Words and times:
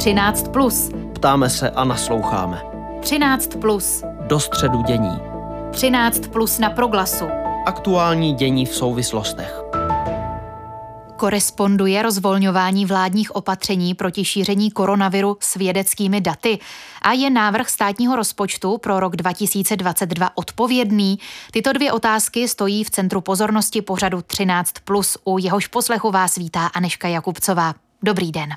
13. 0.00 0.48
Plus. 0.48 0.90
Ptáme 1.14 1.50
se 1.50 1.70
a 1.70 1.84
nasloucháme. 1.84 2.62
13. 3.00 3.46
Plus. 3.60 4.04
Do 4.26 4.40
středu 4.40 4.82
dění. 4.82 5.18
13. 5.72 6.26
Plus 6.32 6.58
na 6.58 6.70
proglasu. 6.70 7.24
Aktuální 7.66 8.34
dění 8.34 8.66
v 8.66 8.74
souvislostech. 8.74 9.62
Koresponduje 11.16 12.02
rozvolňování 12.02 12.86
vládních 12.86 13.36
opatření 13.36 13.94
proti 13.94 14.24
šíření 14.24 14.70
koronaviru 14.70 15.36
s 15.40 15.54
vědeckými 15.54 16.20
daty 16.20 16.58
a 17.02 17.12
je 17.12 17.30
návrh 17.30 17.68
státního 17.68 18.16
rozpočtu 18.16 18.78
pro 18.78 19.00
rok 19.00 19.16
2022 19.16 20.30
odpovědný? 20.34 21.18
Tyto 21.50 21.72
dvě 21.72 21.92
otázky 21.92 22.48
stojí 22.48 22.84
v 22.84 22.90
centru 22.90 23.20
pozornosti 23.20 23.82
pořadu 23.82 24.18
13+. 24.18 24.64
Plus. 24.84 25.18
U 25.24 25.38
jehož 25.38 25.66
poslechu 25.66 26.10
vás 26.10 26.36
vítá 26.36 26.66
Aneška 26.66 27.08
Jakubcová. 27.08 27.74
Dobrý 28.02 28.32
den. 28.32 28.50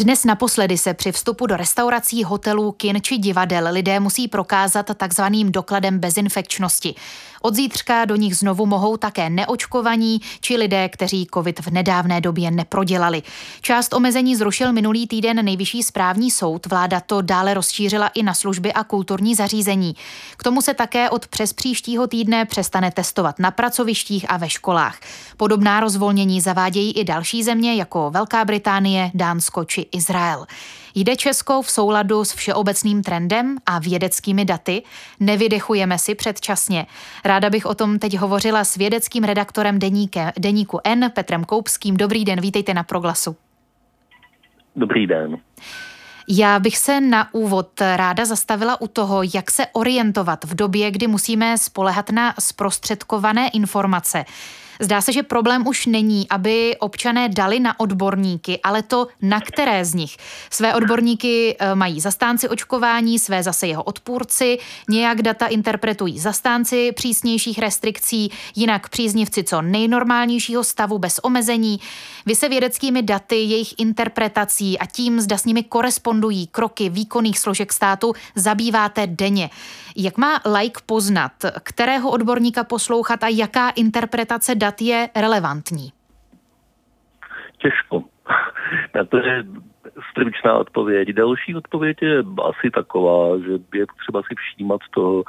Dnes 0.00 0.24
naposledy 0.24 0.78
se 0.78 0.94
při 0.94 1.12
vstupu 1.12 1.46
do 1.46 1.56
restaurací, 1.56 2.24
hotelů, 2.24 2.72
kin 2.72 3.02
či 3.02 3.18
divadel 3.18 3.68
lidé 3.72 4.00
musí 4.00 4.28
prokázat 4.28 4.86
takzvaným 4.96 5.52
dokladem 5.52 5.98
bezinfekčnosti. 5.98 6.94
Od 7.42 7.54
zítřka 7.54 8.04
do 8.04 8.16
nich 8.16 8.36
znovu 8.36 8.66
mohou 8.66 8.96
také 8.96 9.30
neočkovaní 9.30 10.20
či 10.40 10.56
lidé, 10.56 10.88
kteří 10.88 11.26
COVID 11.34 11.60
v 11.60 11.70
nedávné 11.70 12.20
době 12.20 12.50
neprodělali. 12.50 13.22
Část 13.60 13.94
omezení 13.94 14.36
zrušil 14.36 14.72
minulý 14.72 15.06
týden 15.06 15.44
nejvyšší 15.44 15.82
správní 15.82 16.30
soud. 16.30 16.66
Vláda 16.66 17.00
to 17.00 17.22
dále 17.22 17.54
rozšířila 17.54 18.08
i 18.08 18.22
na 18.22 18.34
služby 18.34 18.72
a 18.72 18.84
kulturní 18.84 19.34
zařízení. 19.34 19.96
K 20.36 20.42
tomu 20.42 20.62
se 20.62 20.74
také 20.74 21.10
od 21.10 21.28
přes 21.28 21.52
příštího 21.52 22.06
týdne 22.06 22.44
přestane 22.44 22.90
testovat 22.90 23.38
na 23.38 23.50
pracovištích 23.50 24.30
a 24.30 24.36
ve 24.36 24.50
školách. 24.50 24.98
Podobná 25.36 25.80
rozvolnění 25.80 26.40
zavádějí 26.40 26.92
i 26.92 27.04
další 27.04 27.42
země 27.42 27.74
jako 27.74 28.10
Velká 28.10 28.44
Británie, 28.44 29.10
Dánsko 29.14 29.64
či 29.64 29.86
Izrael. 29.92 30.46
Jde 30.94 31.16
Česko 31.16 31.62
v 31.62 31.70
souladu 31.70 32.24
s 32.24 32.32
všeobecným 32.32 33.02
trendem 33.02 33.56
a 33.66 33.78
vědeckými 33.78 34.44
daty? 34.44 34.82
Nevydechujeme 35.20 35.98
si 35.98 36.14
předčasně. 36.14 36.86
Ráda 37.24 37.50
bych 37.50 37.66
o 37.66 37.74
tom 37.74 37.98
teď 37.98 38.16
hovořila 38.16 38.64
s 38.64 38.76
vědeckým 38.76 39.24
redaktorem 39.24 39.78
deníke, 39.78 40.32
deníku 40.38 40.80
N 40.84 41.10
Petrem 41.14 41.44
Koupským. 41.44 41.96
Dobrý 41.96 42.24
den, 42.24 42.40
vítejte 42.40 42.74
na 42.74 42.82
Proglasu. 42.82 43.36
Dobrý 44.76 45.06
den. 45.06 45.38
Já 46.28 46.58
bych 46.58 46.78
se 46.78 47.00
na 47.00 47.34
úvod 47.34 47.80
ráda 47.80 48.24
zastavila 48.24 48.80
u 48.80 48.86
toho, 48.86 49.22
jak 49.34 49.50
se 49.50 49.66
orientovat 49.72 50.44
v 50.44 50.54
době, 50.54 50.90
kdy 50.90 51.06
musíme 51.06 51.58
spolehat 51.58 52.10
na 52.10 52.34
zprostředkované 52.38 53.48
informace. 53.48 54.24
Zdá 54.80 55.00
se, 55.00 55.12
že 55.12 55.22
problém 55.22 55.66
už 55.66 55.86
není, 55.86 56.28
aby 56.28 56.76
občané 56.78 57.28
dali 57.28 57.60
na 57.60 57.80
odborníky, 57.80 58.60
ale 58.62 58.82
to 58.82 59.06
na 59.22 59.40
které 59.40 59.84
z 59.84 59.94
nich. 59.94 60.16
Své 60.50 60.74
odborníky 60.74 61.56
eh, 61.58 61.74
mají 61.74 62.00
zastánci 62.00 62.48
očkování, 62.48 63.18
své 63.18 63.42
zase 63.42 63.66
jeho 63.66 63.82
odpůrci, 63.82 64.58
nějak 64.88 65.22
data 65.22 65.46
interpretují 65.46 66.18
zastánci 66.18 66.92
přísnějších 66.92 67.58
restrikcí, 67.58 68.30
jinak 68.56 68.88
příznivci 68.88 69.44
co 69.44 69.62
nejnormálnějšího 69.62 70.64
stavu 70.64 70.98
bez 70.98 71.18
omezení. 71.22 71.80
Vy 72.26 72.34
se 72.34 72.48
vědeckými 72.48 73.02
daty, 73.02 73.36
jejich 73.36 73.74
interpretací 73.78 74.78
a 74.78 74.86
tím, 74.86 75.20
zda 75.20 75.38
s 75.38 75.44
nimi 75.44 75.62
korespondují 75.62 76.46
kroky 76.46 76.88
výkonných 76.88 77.38
složek 77.38 77.72
státu, 77.72 78.12
zabýváte 78.34 79.06
denně. 79.06 79.50
Jak 79.96 80.18
má 80.18 80.40
like 80.58 80.80
poznat, 80.86 81.32
kterého 81.62 82.10
odborníka 82.10 82.64
poslouchat 82.64 83.24
a 83.24 83.28
jaká 83.28 83.70
interpretace 83.70 84.54
dat 84.54 84.69
je 84.80 85.08
relevantní? 85.16 85.92
Těžko. 87.58 88.04
Na 88.94 89.04
to 89.04 89.16
je 89.16 89.44
stručná 90.10 90.54
odpověď. 90.54 91.08
Další 91.08 91.54
odpověď 91.56 92.02
je 92.02 92.18
asi 92.48 92.70
taková, 92.70 93.38
že 93.38 93.52
je 93.74 93.86
třeba 93.98 94.22
si 94.22 94.34
všímat 94.34 94.80
toho, 94.90 95.24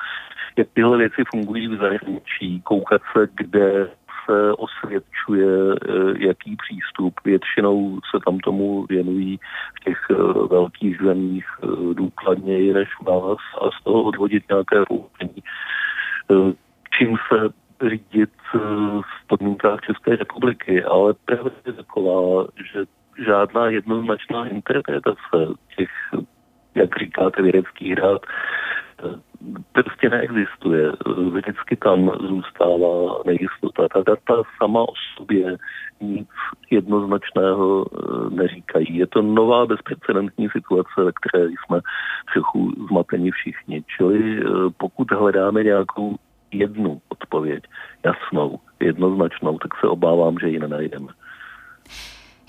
jak 0.58 0.68
tyhle 0.74 0.98
věci 0.98 1.24
fungují 1.32 1.68
v 1.68 1.80
zahraničí, 1.80 2.62
koukat 2.62 3.02
se, 3.14 3.28
kde 3.34 3.88
se 4.26 4.54
osvědčuje, 4.54 5.76
eh, 5.76 6.28
jaký 6.28 6.56
přístup. 6.56 7.14
Většinou 7.26 8.00
se 8.12 8.20
tam 8.26 8.40
tomu 8.40 8.86
věnují 8.86 9.40
v 9.76 9.84
těch 9.84 9.98
eh, 10.12 10.16
velkých 10.50 10.98
zemích 11.02 11.46
eh, 11.64 11.68
důkladněji 11.94 12.74
než 12.74 12.90
u 13.02 13.04
nás 13.12 13.38
a 13.62 13.72
z 13.80 13.84
toho 13.84 14.04
odvodit 14.04 14.44
nějaké 14.50 14.86
poučení. 14.88 15.44
Čím 16.98 17.18
se 17.28 17.50
řídit 17.90 18.30
v 19.02 19.28
podmínkách 19.28 19.80
České 19.82 20.16
republiky, 20.16 20.84
ale 20.84 21.14
právě 21.26 21.52
je 21.66 21.74
taková, 21.74 22.48
že 22.74 22.86
žádná 23.26 23.70
jednoznačná 23.70 24.48
interpretace 24.48 25.38
těch, 25.78 25.90
jak 26.76 26.98
říkáte, 27.00 27.42
vědeckých 27.42 27.94
rád 27.94 28.22
prostě 29.72 30.10
neexistuje. 30.10 30.92
Vždycky 31.34 31.76
tam 31.76 32.12
zůstává 32.20 33.22
nejistota. 33.26 33.88
Ta 33.88 34.04
data 34.04 34.44
sama 34.58 34.82
o 34.82 34.94
sobě 35.18 35.58
nic 36.02 36.28
jednoznačného 36.70 37.86
eh, 37.86 38.30
neříkají. 38.30 38.98
Je 38.98 39.08
to 39.08 39.22
nová 39.22 39.66
bezprecedentní 39.66 40.50
situace, 40.50 41.04
ve 41.04 41.12
které 41.12 41.46
jsme 41.46 41.80
trochu 42.34 42.72
zmateni 42.88 43.32
všichni. 43.32 43.84
Čili 43.98 44.40
eh, 44.40 44.44
pokud 44.78 45.12
hledáme 45.12 45.64
nějakou 45.64 46.16
jednu 46.52 47.02
odpověď, 47.10 47.64
jasnou, 48.06 48.60
jednoznačnou, 48.80 49.58
tak 49.58 49.72
se 49.80 49.88
obávám, 49.88 50.40
že 50.40 50.48
ji 50.48 50.60
nenajdeme. 50.60 51.08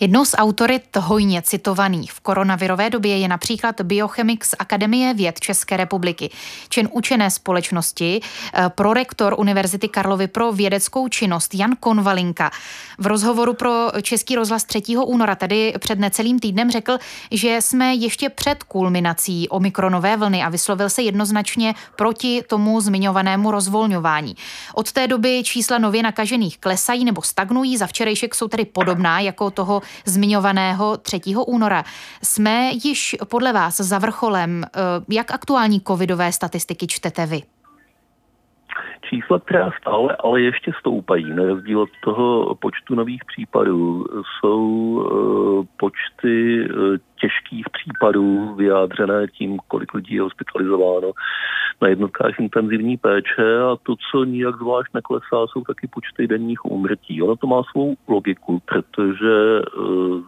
Jednou 0.03 0.25
z 0.25 0.35
autorit 0.39 0.97
hojně 0.97 1.43
citovaných 1.43 2.13
v 2.13 2.21
koronavirové 2.21 2.91
době 2.91 3.19
je 3.19 3.29
například 3.29 3.81
biochemik 3.81 4.45
z 4.45 4.55
Akademie 4.59 5.15
věd 5.15 5.41
České 5.41 5.77
republiky, 5.77 6.31
čen 6.69 6.89
učené 6.93 7.31
společnosti, 7.31 8.21
eh, 8.21 8.69
prorektor 8.69 9.35
Univerzity 9.39 9.89
Karlovy 9.89 10.27
pro 10.27 10.53
vědeckou 10.53 11.09
činnost 11.09 11.55
Jan 11.55 11.77
Konvalinka. 11.81 12.51
V 12.99 13.07
rozhovoru 13.07 13.55
pro 13.55 13.89
Český 14.03 14.37
rozhlas 14.37 14.65
3. 14.65 15.05
února, 15.05 15.35
tedy 15.35 15.75
před 15.79 15.99
necelým 15.99 16.39
týdnem, 16.39 16.71
řekl, 16.71 16.99
že 17.31 17.59
jsme 17.61 17.95
ještě 17.95 18.29
před 18.29 18.63
kulminací 18.63 19.49
omikronové 19.49 20.17
vlny 20.17 20.43
a 20.43 20.49
vyslovil 20.49 20.91
se 20.91 21.03
jednoznačně 21.03 21.75
proti 21.97 22.43
tomu 22.47 22.81
zmiňovanému 22.81 23.51
rozvolňování. 23.51 24.37
Od 24.75 24.93
té 24.93 25.07
doby 25.07 25.43
čísla 25.45 25.79
nově 25.79 26.03
nakažených 26.03 26.59
klesají 26.59 27.05
nebo 27.05 27.23
stagnují, 27.23 27.77
za 27.77 27.87
včerejšek 27.87 28.35
jsou 28.35 28.49
tedy 28.49 28.65
podobná 28.65 29.21
jako 29.21 29.51
toho 29.51 29.83
zmiňovaného 30.05 30.97
3. 30.97 31.21
února. 31.47 31.85
Jsme 32.23 32.71
již 32.85 33.17
podle 33.25 33.53
vás 33.53 33.77
za 33.77 33.99
vrcholem. 33.99 34.65
Eh, 34.65 34.69
jak 35.09 35.31
aktuální 35.31 35.81
covidové 35.81 36.33
statistiky 36.33 36.87
čtete 36.87 37.27
vy? 37.27 37.43
Čísla, 39.03 39.41
která 39.41 39.71
stále 39.81 40.17
ale 40.25 40.41
ještě 40.41 40.73
stoupají, 40.81 41.31
na 41.31 41.45
rozdíl 41.45 41.81
od 41.81 41.91
toho 42.05 42.55
počtu 42.55 42.95
nových 42.95 43.25
případů, 43.25 44.07
jsou 44.23 44.61
uh, 44.61 45.65
počty 45.77 46.69
uh, 46.71 46.97
těžkých 47.21 47.67
případů 47.71 48.55
vyjádřené 48.55 49.27
tím, 49.29 49.59
kolik 49.69 49.95
lidí 49.95 50.15
je 50.15 50.23
hospitalizováno 50.23 51.13
na 51.83 51.89
jednotkách 51.89 52.41
intenzivní 52.41 52.97
péče 52.97 53.61
a 53.73 53.77
to, 53.83 53.95
co 54.11 54.25
nijak 54.25 54.57
zvlášť 54.57 54.95
neklesá, 54.95 55.47
jsou 55.47 55.61
taky 55.61 55.87
počty 55.87 56.27
denních 56.27 56.65
úmrtí. 56.65 57.23
Ono 57.23 57.37
to 57.37 57.47
má 57.47 57.63
svou 57.63 57.95
logiku, 58.09 58.63
protože 58.65 59.61
uh, 59.79 60.21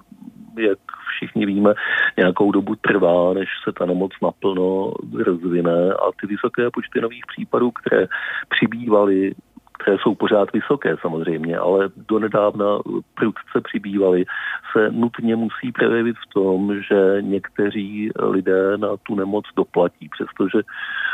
jak 0.59 0.79
všichni 1.09 1.47
víme, 1.47 1.75
nějakou 2.17 2.53
dobu 2.53 2.75
trvá, 2.75 3.35
než 3.35 3.49
se 3.65 3.73
ta 3.73 3.87
nemoc 3.87 4.13
naplno 4.23 4.93
rozvine. 5.25 5.93
A 5.93 6.13
ty 6.21 6.27
vysoké 6.27 6.71
počty 6.71 7.01
nových 7.01 7.27
případů, 7.27 7.71
které 7.71 8.07
přibývaly 8.49 9.35
které 9.85 9.97
jsou 10.03 10.15
pořád 10.15 10.53
vysoké 10.53 10.97
samozřejmě, 11.01 11.59
ale 11.59 11.89
donedávna 12.09 12.67
prudce 13.15 13.61
přibývaly, 13.65 14.25
se 14.73 14.91
nutně 14.91 15.37
musí 15.37 15.73
projevit 15.73 16.17
v 16.17 16.33
tom, 16.35 16.83
že 16.83 17.17
někteří 17.21 18.11
lidé 18.17 18.79
na 18.79 18.89
tu 19.03 19.15
nemoc 19.15 19.45
doplatí, 19.57 20.09
přestože 20.09 20.59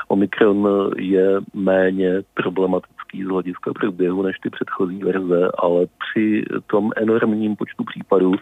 Omikron 0.08 0.68
je 0.96 1.40
méně 1.54 2.22
problematický 2.34 3.24
z 3.24 3.28
hlediska 3.28 3.72
průběhu 3.72 4.22
než 4.22 4.38
ty 4.38 4.50
předchozí 4.50 4.98
verze, 5.02 5.50
ale 5.58 5.86
při 5.86 6.44
tom 6.66 6.90
enormním 6.96 7.56
počtu 7.56 7.84
případů 7.84 8.32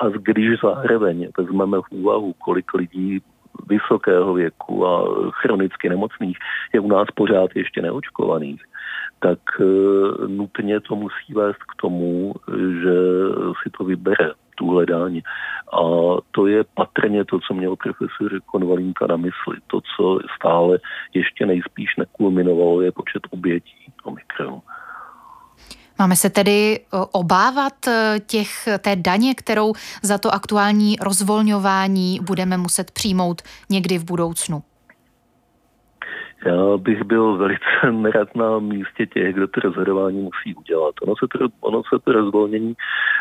a 0.00 0.08
když 0.08 0.60
zároveň 0.62 1.28
vezmeme 1.38 1.78
v 1.78 1.90
úvahu, 1.90 2.32
kolik 2.32 2.74
lidí 2.74 3.20
vysokého 3.66 4.34
věku 4.34 4.86
a 4.86 5.04
chronicky 5.30 5.88
nemocných 5.88 6.38
je 6.72 6.80
u 6.80 6.88
nás 6.88 7.08
pořád 7.14 7.50
ještě 7.54 7.82
neočkovaných, 7.82 8.62
tak 9.18 9.38
e, 9.60 9.64
nutně 10.26 10.80
to 10.80 10.96
musí 10.96 11.32
vést 11.34 11.62
k 11.62 11.80
tomu, 11.80 12.34
že 12.82 12.94
si 13.62 13.70
to 13.78 13.84
vybere 13.84 14.32
tu 14.56 14.70
hledání. 14.70 15.22
A 15.72 15.80
to 16.30 16.46
je 16.46 16.64
patrně 16.74 17.24
to, 17.24 17.38
co 17.40 17.54
měl 17.54 17.76
profesor 17.76 18.40
Konvalínka 18.46 19.06
na 19.06 19.16
mysli. 19.16 19.56
To, 19.66 19.80
co 19.96 20.18
stále 20.36 20.78
ještě 21.14 21.46
nejspíš 21.46 21.96
nekulminovalo, 21.96 22.80
je 22.80 22.92
počet 22.92 23.22
obětí 23.30 23.92
Omikronu. 24.04 24.62
Máme 25.98 26.16
se 26.16 26.30
tedy 26.30 26.80
obávat 27.12 27.74
těch, 28.26 28.68
té 28.78 28.96
daně, 28.96 29.34
kterou 29.34 29.72
za 30.02 30.18
to 30.18 30.34
aktuální 30.34 30.96
rozvolňování 31.00 32.20
budeme 32.22 32.56
muset 32.56 32.90
přijmout 32.90 33.42
někdy 33.70 33.98
v 33.98 34.04
budoucnu? 34.04 34.62
Já 36.46 36.76
bych 36.76 37.04
byl 37.04 37.36
velice 37.36 37.66
nerad 37.90 38.34
na 38.34 38.58
místě 38.58 39.06
těch, 39.06 39.34
kdo 39.34 39.48
to 39.48 39.60
rozhodování 39.60 40.22
musí 40.22 40.54
udělat. 40.54 40.94
Ono 41.02 41.14
se 41.16 41.26
to, 41.38 41.48
ono 41.60 41.82
se 41.82 41.98
to 42.04 42.12
rozvolnění 42.12 42.74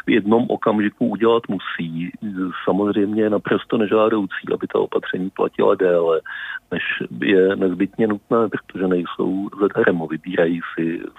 v 0.06 0.10
jednom 0.10 0.45
okamžiku 0.50 1.07
udělat 1.07 1.44
musí. 1.50 2.12
Samozřejmě 2.66 3.24
je 3.24 3.30
naprosto 3.30 3.77
nežádoucí, 3.77 4.54
aby 4.54 4.68
ta 4.68 4.80
opatření 4.80 5.30
platila 5.30 5.75
déle, 5.75 6.22
než 6.72 6.83
je 7.22 7.56
nezbytně 7.56 8.07
nutné, 8.07 8.38
protože 8.50 8.88
nejsou 8.88 9.50
zadarmo. 9.62 10.07
Vybírají 10.07 10.62
si 10.75 11.01
eh, 11.06 11.10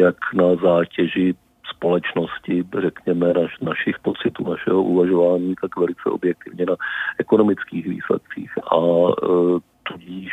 jak 0.00 0.16
na 0.34 0.56
zátěži 0.56 1.34
společnosti, 1.74 2.64
řekněme, 2.80 3.32
naš, 3.32 3.58
našich 3.60 3.98
pocitů, 3.98 4.50
našeho 4.50 4.82
uvažování, 4.82 5.54
tak 5.60 5.76
velice 5.76 6.02
objektivně 6.10 6.66
na 6.66 6.76
ekonomických 7.18 7.86
výsledcích. 7.86 8.52
A 8.58 8.76
e, 8.76 9.26
tudíž 9.82 10.32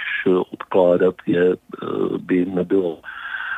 odkládat 0.51 1.15
je 1.25 1.51
e, 1.51 1.57
by 2.17 2.45
nebylo 2.45 2.99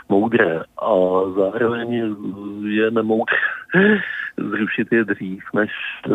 moudré 0.09 0.63
a 0.81 0.91
zároveň 1.35 2.15
je 2.63 2.91
nemoudré 2.91 3.37
zrušit 4.37 4.87
je 4.91 5.05
dřív, 5.05 5.43
než 5.53 5.71
e, 6.05 6.11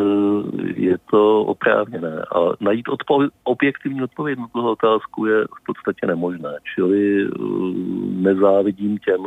je 0.81 0.97
to 1.11 1.41
oprávněné. 1.41 2.23
A 2.37 2.39
najít 2.61 2.89
odpo- 2.89 3.31
objektivní 3.45 4.03
odpověď 4.03 4.39
na 4.39 4.47
tuto 4.47 4.71
otázku 4.71 5.27
je 5.27 5.45
v 5.45 5.65
podstatě 5.67 6.07
nemožné. 6.07 6.51
Čili 6.75 7.23
e, 7.23 7.29
nezávidím 8.23 8.99
těm, 8.99 9.21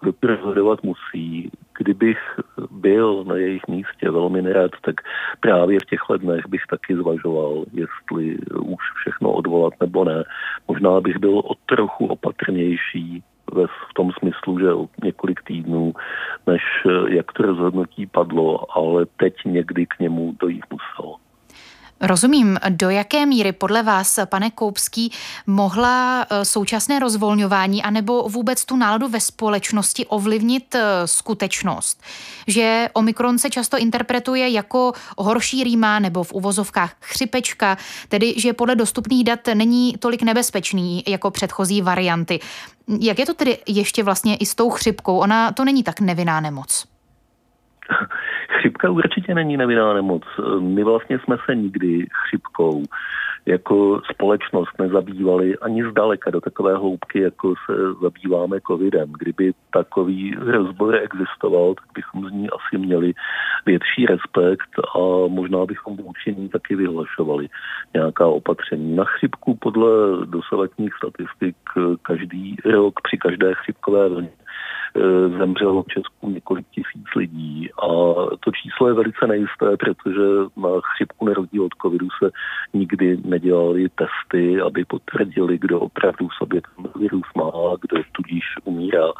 kdo 0.00 0.12
to 0.12 0.26
rozhodovat 0.26 0.82
musí. 0.82 1.50
Kdybych 1.78 2.18
byl 2.70 3.24
na 3.24 3.36
jejich 3.36 3.68
místě 3.68 4.10
velmi 4.10 4.42
nerad, 4.42 4.70
tak 4.84 4.94
právě 5.40 5.78
v 5.80 5.84
těchto 5.84 6.16
dnech 6.16 6.48
bych 6.48 6.62
taky 6.70 6.96
zvažoval, 6.96 7.64
jestli 7.72 8.38
už 8.62 8.84
všechno 9.00 9.32
odvolat 9.32 9.74
nebo 9.80 10.04
ne. 10.04 10.24
Možná 10.68 11.00
bych 11.00 11.18
byl 11.18 11.38
o 11.38 11.54
trochu 11.66 12.06
opatrnější 12.06 13.22
v 13.90 13.94
tom 13.94 14.12
smyslu, 14.18 14.58
že 14.58 14.72
o 14.72 14.88
několik 15.04 15.42
týdnů, 15.42 15.92
než 16.46 16.62
jak 17.08 17.32
to 17.32 17.42
rozhodnutí 17.42 18.06
padlo, 18.06 18.76
ale 18.78 19.06
teď 19.16 19.34
někdy 19.44 19.86
k 19.86 19.98
němu 19.98 20.36
dojít 20.40 20.64
muselo. 20.70 21.16
Rozumím. 22.00 22.58
Do 22.68 22.90
jaké 22.90 23.26
míry 23.26 23.52
podle 23.52 23.82
vás, 23.82 24.18
pane 24.24 24.50
Koupský, 24.50 25.12
mohla 25.46 26.26
eh, 26.30 26.44
současné 26.44 26.98
rozvolňování 26.98 27.82
anebo 27.82 28.22
vůbec 28.28 28.64
tu 28.64 28.76
náladu 28.76 29.08
ve 29.08 29.20
společnosti 29.20 30.06
ovlivnit 30.06 30.74
eh, 30.74 30.82
skutečnost, 31.04 32.02
že 32.46 32.88
Omikron 32.92 33.38
se 33.38 33.50
často 33.50 33.78
interpretuje 33.78 34.48
jako 34.48 34.92
horší 35.18 35.64
rýma 35.64 35.98
nebo 35.98 36.24
v 36.24 36.32
uvozovkách 36.32 36.94
chřipečka, 37.00 37.78
tedy 38.08 38.34
že 38.36 38.52
podle 38.52 38.74
dostupných 38.74 39.24
dat 39.24 39.40
není 39.54 39.94
tolik 39.98 40.22
nebezpečný 40.22 41.04
jako 41.06 41.30
předchozí 41.30 41.82
varianty. 41.82 42.40
Jak 43.00 43.18
je 43.18 43.26
to 43.26 43.34
tedy 43.34 43.58
ještě 43.66 44.02
vlastně 44.02 44.36
i 44.36 44.46
s 44.46 44.54
tou 44.54 44.70
chřipkou? 44.70 45.18
Ona 45.18 45.52
to 45.52 45.64
není 45.64 45.82
tak 45.82 46.00
nevinná 46.00 46.40
nemoc. 46.40 46.86
Chřipka 48.58 48.90
určitě 48.90 49.34
není 49.34 49.56
nevinná 49.56 49.94
nemoc. 49.94 50.22
My 50.60 50.84
vlastně 50.84 51.18
jsme 51.18 51.36
se 51.46 51.54
nikdy 51.54 52.06
chřipkou 52.12 52.82
jako 53.46 54.00
společnost 54.12 54.78
nezabývali 54.78 55.58
ani 55.58 55.90
zdaleka 55.90 56.30
do 56.30 56.40
takové 56.40 56.76
hloubky, 56.76 57.20
jako 57.20 57.54
se 57.66 57.72
zabýváme 58.02 58.60
covidem. 58.66 59.12
Kdyby 59.18 59.52
takový 59.72 60.34
rozbor 60.34 60.94
existoval, 60.94 61.74
tak 61.74 61.84
bychom 61.94 62.28
z 62.28 62.32
ní 62.32 62.50
asi 62.50 62.78
měli 62.78 63.12
větší 63.66 64.06
respekt 64.06 64.70
a 64.94 64.98
možná 65.28 65.66
bychom 65.66 65.96
vůči 65.96 66.34
ní 66.38 66.48
taky 66.48 66.76
vyhlašovali 66.76 67.48
nějaká 67.94 68.26
opatření. 68.26 68.96
Na 68.96 69.04
chřipku 69.04 69.54
podle 69.54 69.90
dosavadních 70.26 70.94
statistik 70.94 71.56
každý 72.02 72.56
rok 72.64 73.00
při 73.02 73.18
každé 73.18 73.54
chřipkové 73.54 74.08
vlně 74.08 74.30
Eh, 74.30 74.57
zemřelo 75.38 75.82
v 75.82 75.86
Česku 75.86 76.30
několik 76.30 76.66
tisíc 76.70 77.06
lidí 77.16 77.70
a 77.82 77.88
to 78.40 78.50
číslo 78.62 78.88
je 78.88 78.94
velice 78.94 79.26
nejisté, 79.26 79.76
protože 79.76 80.26
na 80.56 80.68
chřipku 80.80 81.24
na 81.26 81.34
rozdíl 81.34 81.64
od 81.64 81.72
covidu 81.82 82.08
se 82.22 82.30
nikdy 82.74 83.18
nedělali 83.24 83.88
testy, 83.88 84.60
aby 84.60 84.84
potvrdili, 84.84 85.58
kdo 85.58 85.80
opravdu 85.80 86.28
v 86.28 86.34
sobě 86.38 86.60
ten 86.60 86.90
virus 87.00 87.26
má, 87.36 87.50
kdo 87.80 88.02
tudíž 88.12 88.44
umírá 88.64 89.12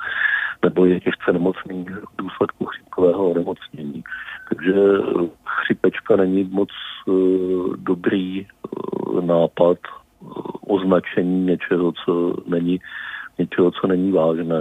nebo 0.65 0.85
je 0.85 1.01
těžce 1.01 1.33
nemocný 1.33 1.85
v 1.85 2.23
důsledku 2.23 2.65
chřipkového 2.65 3.31
onemocnění. 3.31 4.05
Takže 4.49 4.75
chřipečka 5.45 6.17
není 6.17 6.45
moc 6.45 6.69
uh, 7.07 7.77
dobrý 7.77 8.47
uh, 8.47 9.25
nápad 9.25 9.79
označení 10.67 11.47
něčeho, 11.47 11.93
co 11.93 12.35
není 12.47 12.81
něčeho, 13.39 13.71
co 13.71 13.87
není 13.87 14.13
vážné. 14.13 14.61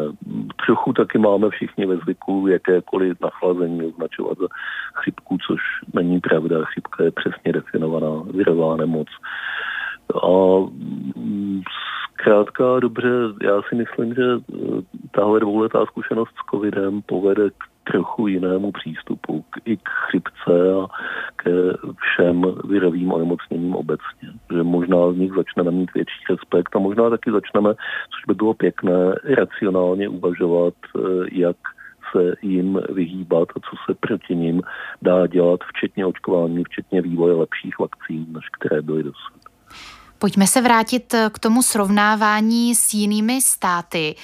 Trochu 0.66 0.94
taky 0.94 1.18
máme 1.18 1.50
všichni 1.50 1.86
ve 1.86 1.98
zvyku 1.98 2.48
jakékoliv 2.48 3.18
nachlazení 3.22 3.86
označovat 3.86 4.38
za 4.38 4.48
chřipku, 4.94 5.38
což 5.48 5.60
není 5.94 6.20
pravda. 6.20 6.66
Chřipka 6.66 7.04
je 7.04 7.12
přesně 7.12 7.54
definovaná 7.54 8.24
virová 8.34 8.78
nemoc. 8.78 9.08
A 10.24 10.60
mm, 11.16 11.62
zkrátka 12.14 12.80
dobře, 12.80 13.10
já 13.44 13.62
si 13.70 13.76
myslím, 13.76 14.14
že 14.14 14.24
eh, 14.24 14.56
tahle 15.12 15.40
dvouletá 15.40 15.86
zkušenost 15.86 16.30
s 16.30 16.52
covidem 16.52 17.02
povede 17.02 17.50
k 17.50 17.77
trochu 17.92 18.28
jinému 18.28 18.72
přístupu 18.72 19.46
k, 19.50 19.58
i 19.66 19.78
k 19.78 19.90
chřipce 19.90 20.74
a 20.82 20.88
ke 21.36 21.52
všem 22.00 22.46
virovým 22.68 23.14
onemocněním 23.14 23.76
obecně. 23.76 24.30
Že 24.56 24.64
možná 24.64 25.12
z 25.12 25.16
nich 25.16 25.32
začneme 25.34 25.72
mít 25.72 25.94
větší 25.94 26.24
respekt 26.30 26.76
a 26.76 26.80
možná 26.80 27.10
taky 27.10 27.32
začneme, 27.32 27.74
což 28.12 28.26
by 28.28 28.34
bylo 28.34 28.54
pěkné, 28.54 29.16
racionálně 29.38 30.10
uvažovat, 30.10 30.74
eh, 30.96 31.00
jak 31.32 31.58
se 32.12 32.34
jim 32.42 32.80
vyhýbat 32.90 33.50
a 33.56 33.60
co 33.60 33.76
se 33.86 33.98
proti 34.00 34.36
ním 34.36 34.62
dá 35.02 35.28
dělat, 35.28 35.60
včetně 35.64 36.06
očkování, 36.06 36.64
včetně 36.64 37.02
vývoje 37.02 37.34
lepších 37.34 37.80
vakcín, 37.80 38.26
než 38.30 38.46
které 38.60 38.82
byly 38.82 39.04
dosud. 39.04 39.47
Pojďme 40.20 40.48
se 40.48 40.62
vrátit 40.62 41.14
eh, 41.14 41.30
k 41.34 41.40
tomu 41.40 41.64
srovnávání 41.64 42.76
s 42.76 42.94
jinými 42.94 43.42
státy. 43.42 44.16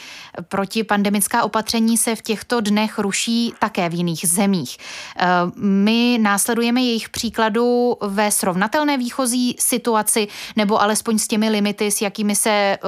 Protipandemická 0.48 1.44
opatření 1.44 1.98
se 1.98 2.16
v 2.16 2.22
těchto 2.22 2.62
dnech 2.62 3.00
ruší 3.00 3.54
také 3.60 3.90
v 3.90 3.94
jiných 3.94 4.28
zemích. 4.28 4.78
Eh, 5.18 5.26
my 5.56 6.20
následujeme 6.22 6.82
jejich 6.82 7.10
příkladu 7.10 7.98
ve 8.02 8.32
srovnatelné 8.32 8.98
výchozí 8.98 9.56
situaci 9.60 10.28
nebo 10.56 10.82
alespoň 10.82 11.20
s 11.20 11.28
těmi 11.28 11.50
limity, 11.50 11.92
s 11.92 12.02
jakými 12.02 12.36
se 12.36 12.50
eh, 12.50 12.80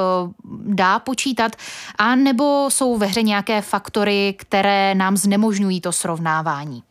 dá 0.65 0.99
počítat, 0.99 1.55
a 1.97 2.15
nebo 2.15 2.67
jsou 2.69 2.97
ve 2.97 3.05
hře 3.05 3.23
nějaké 3.23 3.61
faktory, 3.61 4.35
které 4.37 4.95
nám 4.95 5.17
znemožňují 5.17 5.81
to 5.81 5.91
srovnávání? 5.91 6.83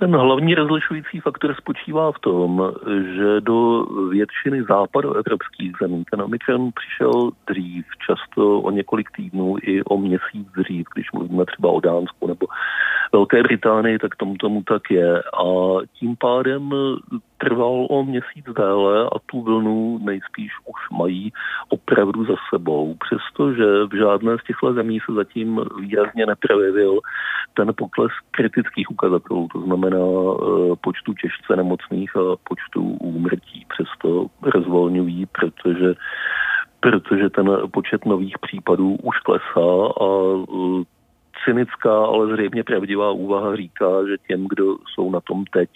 Ten 0.00 0.16
hlavní 0.16 0.54
rozlišující 0.54 1.20
faktor 1.20 1.54
spočívá 1.54 2.12
v 2.12 2.18
tom, 2.18 2.72
že 3.14 3.40
do 3.40 3.86
většiny 4.10 4.62
západoevropských 4.68 5.72
zemí 5.82 6.04
ten 6.10 6.22
Omikron 6.22 6.70
přišel 6.74 7.30
dřív, 7.46 7.84
často 8.06 8.60
o 8.60 8.70
několik 8.70 9.10
týdnů 9.16 9.56
i 9.62 9.82
o 9.82 9.98
měsíc 9.98 10.48
dřív, 10.56 10.86
když 10.94 11.12
mluvíme 11.12 11.44
třeba 11.46 11.68
o 11.68 11.80
Dánsku 11.80 12.26
nebo 12.26 12.46
Velké 13.12 13.42
Británii, 13.42 13.98
tak 13.98 14.16
tomu 14.16 14.36
tomu 14.36 14.62
tak 14.62 14.82
je. 14.90 15.22
A 15.22 15.44
tím 15.98 16.16
pádem 16.16 16.70
trval 17.38 17.86
o 17.90 18.04
měsíc 18.04 18.44
déle 18.56 19.04
a 19.04 19.18
tu 19.26 19.42
vlnu 19.42 19.98
nejspíš 20.02 20.52
už 20.66 20.98
mají 20.98 21.32
opravdu 21.68 22.24
za 22.24 22.34
sebou, 22.50 22.94
přestože 22.94 23.64
v 23.64 23.96
žádné 23.96 24.38
z 24.38 24.44
těchto 24.44 24.72
zemí 24.72 24.98
se 25.06 25.12
zatím 25.14 25.60
výrazně 25.80 26.26
neprojevil 26.26 27.00
ten 27.54 27.72
pokles 27.76 28.12
kritických 28.30 28.90
ukazatelů, 28.90 29.48
to 29.52 29.60
znamená 29.60 29.96
e, 29.96 30.76
počtu 30.80 31.14
těžce 31.14 31.56
nemocných 31.56 32.16
a 32.16 32.36
počtu 32.48 32.82
úmrtí. 32.82 33.66
Přesto 33.68 34.26
rozvolňují, 34.42 35.26
protože 35.26 35.94
protože 36.80 37.30
ten 37.30 37.50
počet 37.70 38.06
nových 38.06 38.38
případů 38.38 38.96
už 39.02 39.18
klesá 39.18 39.70
a 40.00 40.08
e, 40.08 40.84
cynická, 41.44 42.04
ale 42.06 42.34
zřejmě 42.34 42.64
pravdivá 42.64 43.10
úvaha 43.10 43.56
říká, 43.56 43.86
že 44.08 44.16
těm, 44.28 44.46
kdo 44.48 44.76
jsou 44.94 45.10
na 45.10 45.20
tom 45.20 45.44
teď 45.44 45.70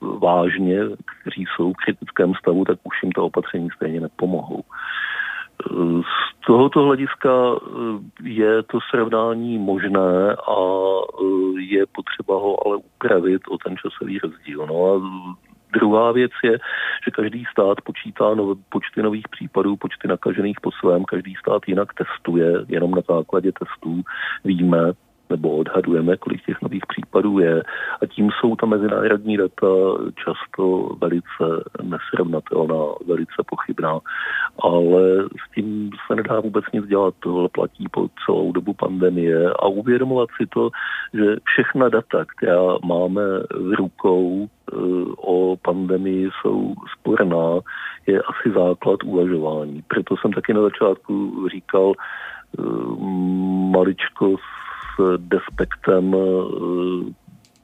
vážně, 0.00 0.80
kteří 1.22 1.44
jsou 1.56 1.72
v 1.72 1.84
kritickém 1.84 2.34
stavu, 2.34 2.64
tak 2.64 2.78
už 2.84 3.02
jim 3.02 3.12
to 3.12 3.24
opatření 3.24 3.68
stejně 3.76 4.00
nepomohou. 4.00 4.62
Z 6.02 6.46
tohoto 6.46 6.82
hlediska 6.82 7.30
eh, 7.30 8.28
je 8.28 8.62
to 8.62 8.78
srovnání 8.90 9.58
možné 9.58 10.36
a 10.48 10.56
eh, 11.22 11.60
je 11.60 11.86
potřeba 11.86 12.34
ho 12.34 12.66
ale 12.66 12.76
upravit 12.76 13.42
o 13.50 13.58
ten 13.58 13.76
časový 13.76 14.18
rozdíl. 14.18 14.66
No 14.66 14.94
a 14.94 15.00
Druhá 15.72 16.12
věc 16.12 16.32
je, 16.44 16.52
že 17.04 17.10
každý 17.10 17.44
stát 17.52 17.80
počítá 17.80 18.34
nové, 18.34 18.54
počty 18.68 19.02
nových 19.02 19.28
případů, 19.28 19.76
počty 19.76 20.08
nakažených 20.08 20.60
po 20.60 20.70
svém, 20.72 21.04
každý 21.04 21.34
stát 21.34 21.62
jinak 21.66 21.88
testuje, 21.94 22.52
jenom 22.68 22.90
na 22.90 23.02
základě 23.08 23.52
testů 23.52 24.02
víme, 24.44 24.92
nebo 25.30 25.56
odhadujeme, 25.56 26.16
kolik 26.16 26.46
těch 26.46 26.62
nových 26.62 26.86
případů 26.86 27.38
je. 27.38 27.62
A 28.02 28.06
tím 28.06 28.30
jsou 28.30 28.56
ta 28.56 28.66
mezinárodní 28.66 29.36
data 29.36 29.66
často 30.24 30.90
velice 31.00 31.64
nesrovnatelná, 31.82 32.84
velice 33.06 33.42
pochybná. 33.46 33.98
Ale 34.62 35.02
s 35.22 35.54
tím 35.54 35.90
se 36.06 36.16
nedá 36.16 36.40
vůbec 36.40 36.64
nic 36.72 36.86
dělat. 36.86 37.14
Tohle 37.20 37.48
platí 37.48 37.86
po 37.90 38.08
celou 38.26 38.52
dobu 38.52 38.72
pandemie 38.74 39.50
a 39.50 39.66
uvědomovat 39.66 40.28
si 40.40 40.46
to, 40.46 40.70
že 41.14 41.36
všechna 41.44 41.88
data, 41.88 42.24
která 42.36 42.78
máme 42.84 43.22
v 43.50 43.74
rukou 43.74 44.48
eh, 44.48 44.76
o 45.16 45.56
pandemii, 45.56 46.30
jsou 46.40 46.74
sporná, 46.98 47.60
je 48.06 48.22
asi 48.22 48.50
základ 48.54 49.04
uvažování. 49.04 49.82
Proto 49.88 50.16
jsem 50.16 50.32
taky 50.32 50.54
na 50.54 50.62
začátku 50.62 51.48
říkal, 51.48 51.92
eh, 52.58 52.62
despektem 55.16 56.14
eh, 56.14 57.12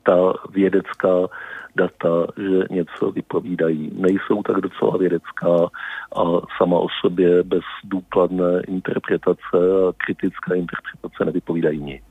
ta 0.02 0.32
vědecká 0.50 1.28
data, 1.76 2.26
že 2.36 2.58
něco 2.70 3.10
vypovídají. 3.10 3.90
Nejsou 3.94 4.42
tak 4.42 4.56
docela 4.56 4.96
vědecká 4.96 5.68
a 6.16 6.22
sama 6.58 6.78
o 6.78 6.86
sobě 7.00 7.42
bez 7.42 7.64
důkladné 7.84 8.62
interpretace 8.68 9.58
a 9.88 9.92
kritické 9.96 10.56
interpretace 10.56 11.24
nevypovídají 11.24 11.80
nic. 11.80 12.04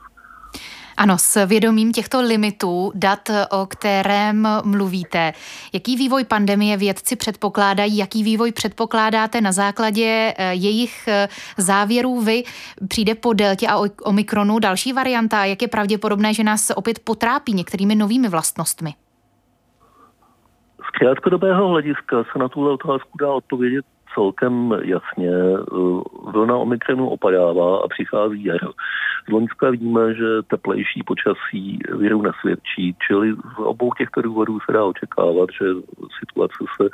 Ano, 0.98 1.18
s 1.18 1.46
vědomím 1.46 1.92
těchto 1.92 2.22
limitů, 2.22 2.92
dat, 2.96 3.30
o 3.52 3.66
kterém 3.66 4.48
mluvíte, 4.66 5.34
jaký 5.74 5.98
vývoj 5.98 6.24
pandemie 6.24 6.78
vědci 6.78 7.16
předpokládají, 7.16 7.98
jaký 7.98 8.24
vývoj 8.24 8.52
předpokládáte 8.52 9.42
na 9.42 9.52
základě 9.52 10.34
eh, 10.38 10.54
jejich 10.54 11.08
eh, 11.08 11.28
závěrů 11.58 12.22
vy? 12.22 12.44
Přijde 12.88 13.16
po 13.16 13.34
deltě 13.34 13.68
a 13.68 13.78
omikronu 14.04 14.60
další 14.60 14.94
varianta, 14.94 15.46
jak 15.46 15.62
je 15.62 15.68
pravděpodobné, 15.68 16.34
že 16.34 16.44
nás 16.44 16.72
opět 16.76 17.00
potrápí 17.00 17.54
některými 17.54 17.96
novými 17.96 18.30
vlastnostmi? 18.30 18.94
Z 20.88 20.90
krátkodobého 21.00 21.68
hlediska 21.68 22.24
se 22.34 22.40
na 22.40 22.50
tuhle 22.50 22.72
otázku 22.72 23.18
dá 23.18 23.34
odpovědět 23.34 23.86
celkem 24.14 24.72
jasně. 24.84 25.32
Vlna 26.34 26.58
Omikronu 26.58 27.10
opadává 27.10 27.78
a 27.78 27.88
přichází 27.88 28.44
jaro. 28.44 28.72
Z 29.28 29.32
Loňska 29.32 29.70
víme, 29.70 30.14
že 30.14 30.26
teplejší 30.48 31.04
počasí 31.06 31.80
viru 31.98 32.22
nesvědčí, 32.22 32.96
čili 33.08 33.34
z 33.34 33.60
obou 33.60 33.90
těchto 33.98 34.22
důvodů 34.22 34.60
se 34.60 34.72
dá 34.74 34.84
očekávat, 34.84 35.50
že 35.62 35.66
situace 36.20 36.66
se 36.82 36.90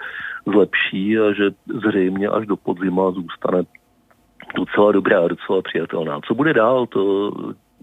zlepší 0.52 1.20
a 1.20 1.34
že 1.34 1.50
zřejmě 1.88 2.28
až 2.28 2.48
do 2.48 2.58
podzima 2.58 3.12
zůstane 3.12 3.64
docela 4.56 4.92
dobrá, 4.92 5.28
docela 5.28 5.62
přijatelná. 5.62 6.20
Co 6.28 6.36
bude 6.36 6.54
dál, 6.54 6.88
to 6.88 7.32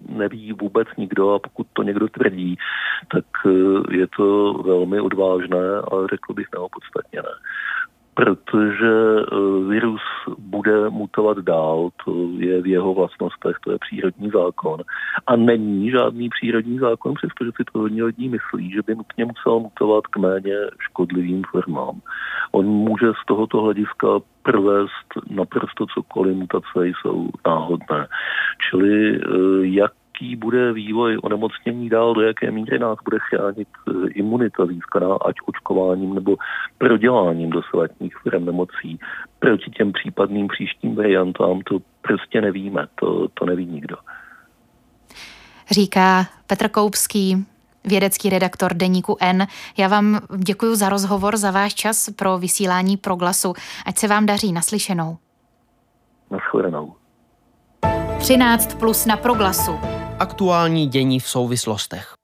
neví 0.09 0.53
vůbec 0.53 0.89
nikdo 0.97 1.35
a 1.35 1.39
pokud 1.39 1.67
to 1.73 1.83
někdo 1.83 2.09
tvrdí, 2.09 2.57
tak 3.13 3.25
je 3.91 4.07
to 4.17 4.53
velmi 4.53 5.01
odvážné 5.01 5.79
a 5.79 6.07
řekl 6.11 6.35
bych 6.35 6.47
neopodstatněné 6.55 7.29
protože 8.17 8.95
eh, 9.21 9.69
virus 9.69 10.01
bude 10.39 10.91
mutovat 10.91 11.39
dál, 11.39 11.91
to 12.05 12.13
je 12.39 12.63
v 12.63 12.67
jeho 12.67 12.95
vlastnostech, 12.95 13.57
to 13.65 13.73
je 13.73 13.79
přírodní 13.79 14.31
zákon. 14.31 14.81
A 15.27 15.37
není 15.37 15.91
žádný 15.91 16.29
přírodní 16.29 16.79
zákon, 16.79 17.15
přestože 17.15 17.51
si 17.57 17.65
to 17.73 17.79
hodně 17.79 18.05
lidí 18.05 18.29
myslí, 18.29 18.71
že 18.71 18.83
by 18.87 18.95
nutně 18.95 19.25
musel 19.25 19.61
mutovat 19.61 20.07
k 20.07 20.17
méně 20.17 20.57
škodlivým 20.79 21.43
formám. 21.51 22.01
On 22.53 22.67
může 22.67 23.07
z 23.07 23.27
tohoto 23.27 23.61
hlediska 23.61 24.09
provést 24.43 25.09
naprosto 25.31 25.87
cokoliv, 25.95 26.37
mutace 26.37 26.87
jsou 26.87 27.29
náhodné. 27.47 28.07
Čili 28.71 29.17
eh, 29.17 29.21
jak 29.61 29.93
jaký 30.17 30.37
bude 30.37 30.73
vývoj 30.73 31.19
onemocnění 31.23 31.89
dál, 31.89 32.15
do 32.15 32.21
jaké 32.21 32.51
míry 32.51 32.79
nás 32.79 32.99
bude 33.05 33.19
chránit 33.31 33.69
eh, 33.89 34.09
imunita 34.09 34.67
získaná, 34.67 35.15
ať 35.15 35.35
očkováním 35.47 36.15
nebo 36.15 36.37
proděláním 36.79 37.51
dosavadních 37.51 38.17
firm 38.23 38.45
nemocí 38.45 39.01
proti 39.39 39.71
těm 39.71 39.93
případným 39.93 40.49
příštím 40.49 40.95
variantám, 40.95 41.61
to 41.61 41.79
prostě 42.03 42.41
nevíme, 42.41 42.87
to, 42.95 43.29
to 43.35 43.47
neví 43.47 43.67
nikdo. 43.67 43.97
Říká 45.71 46.27
Petr 46.47 46.69
Koupský, 46.69 47.47
vědecký 47.85 48.31
redaktor 48.31 48.75
deníku 48.75 49.17
N. 49.21 49.47
Já 49.79 49.89
vám 49.89 50.21
děkuji 50.37 50.75
za 50.75 50.89
rozhovor, 50.89 51.37
za 51.37 51.51
váš 51.51 51.75
čas 51.75 52.11
pro 52.11 52.39
vysílání 52.39 52.97
proglasu. 52.97 53.53
Ať 53.87 53.97
se 53.97 54.09
vám 54.09 54.27
daří 54.27 54.53
naslyšenou. 54.53 55.17
Naschledanou. 56.31 56.95
13 58.19 58.75
plus 58.75 59.07
na 59.07 59.17
proglasu. 59.17 60.06
Aktuální 60.19 60.87
dění 60.87 61.21
v 61.21 61.29
souvislostech. 61.29 62.15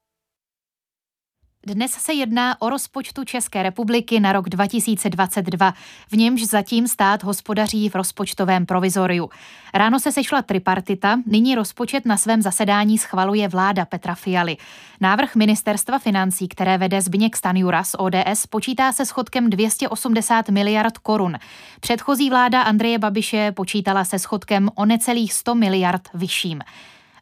Dnes 1.67 1.93
se 1.93 2.13
jedná 2.13 2.63
o 2.63 2.71
rozpočtu 2.71 3.25
České 3.25 3.63
republiky 3.63 4.21
na 4.21 4.33
rok 4.33 4.49
2022, 4.49 5.75
v 6.09 6.17
němž 6.17 6.45
zatím 6.45 6.89
stát 6.89 7.23
hospodaří 7.23 7.89
v 7.89 7.95
rozpočtovém 7.95 8.67
provizoriu. 8.67 9.31
Ráno 9.75 10.01
se 10.01 10.13
sešla 10.13 10.43
tripartita, 10.43 11.19
nyní 11.27 11.55
rozpočet 11.55 12.07
na 12.07 12.17
svém 12.17 12.43
zasedání 12.43 12.99
schvaluje 12.99 13.49
vláda 13.49 13.85
Petra 13.85 14.15
Fialy. 14.15 14.57
Návrh 15.01 15.35
ministerstva 15.35 15.99
financí, 15.99 16.49
které 16.49 16.79
vede 16.79 17.03
Zbigněk 17.03 17.37
Stanjura 17.37 17.85
z 17.85 17.95
ODS, 17.99 18.47
počítá 18.47 18.93
se 18.93 19.07
schodkem 19.07 19.51
280 19.51 20.49
miliard 20.49 20.99
korun. 20.99 21.39
Předchozí 21.81 22.31
vláda 22.31 22.63
Andreje 22.63 22.99
Babiše 22.99 23.53
počítala 23.53 24.05
se 24.05 24.19
schodkem 24.19 24.71
o 24.75 24.85
necelých 24.85 25.33
100 25.33 25.55
miliard 25.55 26.09
vyšším. 26.15 26.63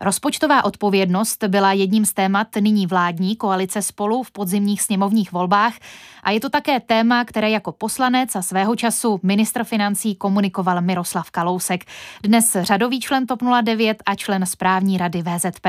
Rozpočtová 0.00 0.64
odpovědnost 0.64 1.45
byla 1.45 1.73
jedním 1.73 2.04
z 2.04 2.12
témat 2.12 2.47
nyní 2.61 2.87
vládní 2.87 3.37
koalice 3.37 3.83
spolu 3.83 4.23
v 4.23 4.30
podzimních 4.30 4.83
sněmovních 4.83 5.33
volbách 5.33 5.75
a 6.23 6.30
je 6.30 6.40
to 6.40 6.49
také 6.50 6.80
téma, 6.80 7.25
které 7.25 7.50
jako 7.50 7.73
poslanec 7.73 8.37
a 8.37 8.42
svého 8.42 8.76
času 8.76 9.21
ministr 9.23 9.64
financí 9.64 10.14
komunikoval 10.14 10.80
Miroslav 10.80 11.30
Kalousek. 11.30 11.85
Dnes 12.23 12.57
řadový 12.61 13.00
člen 13.00 13.26
TOP 13.26 13.40
09 13.62 14.02
a 14.07 14.14
člen 14.14 14.47
správní 14.47 14.99
rady 14.99 15.23
VZP. 15.23 15.66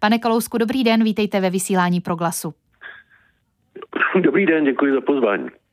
Pane 0.00 0.18
Kalousku, 0.18 0.58
dobrý 0.58 0.84
den, 0.84 1.04
vítejte 1.04 1.40
ve 1.40 1.50
vysílání 1.50 2.00
Proglasu. 2.00 2.54
Dobrý 4.20 4.46
den, 4.46 4.64
děkuji 4.64 4.94
za 4.94 5.00
pozvání. 5.00 5.63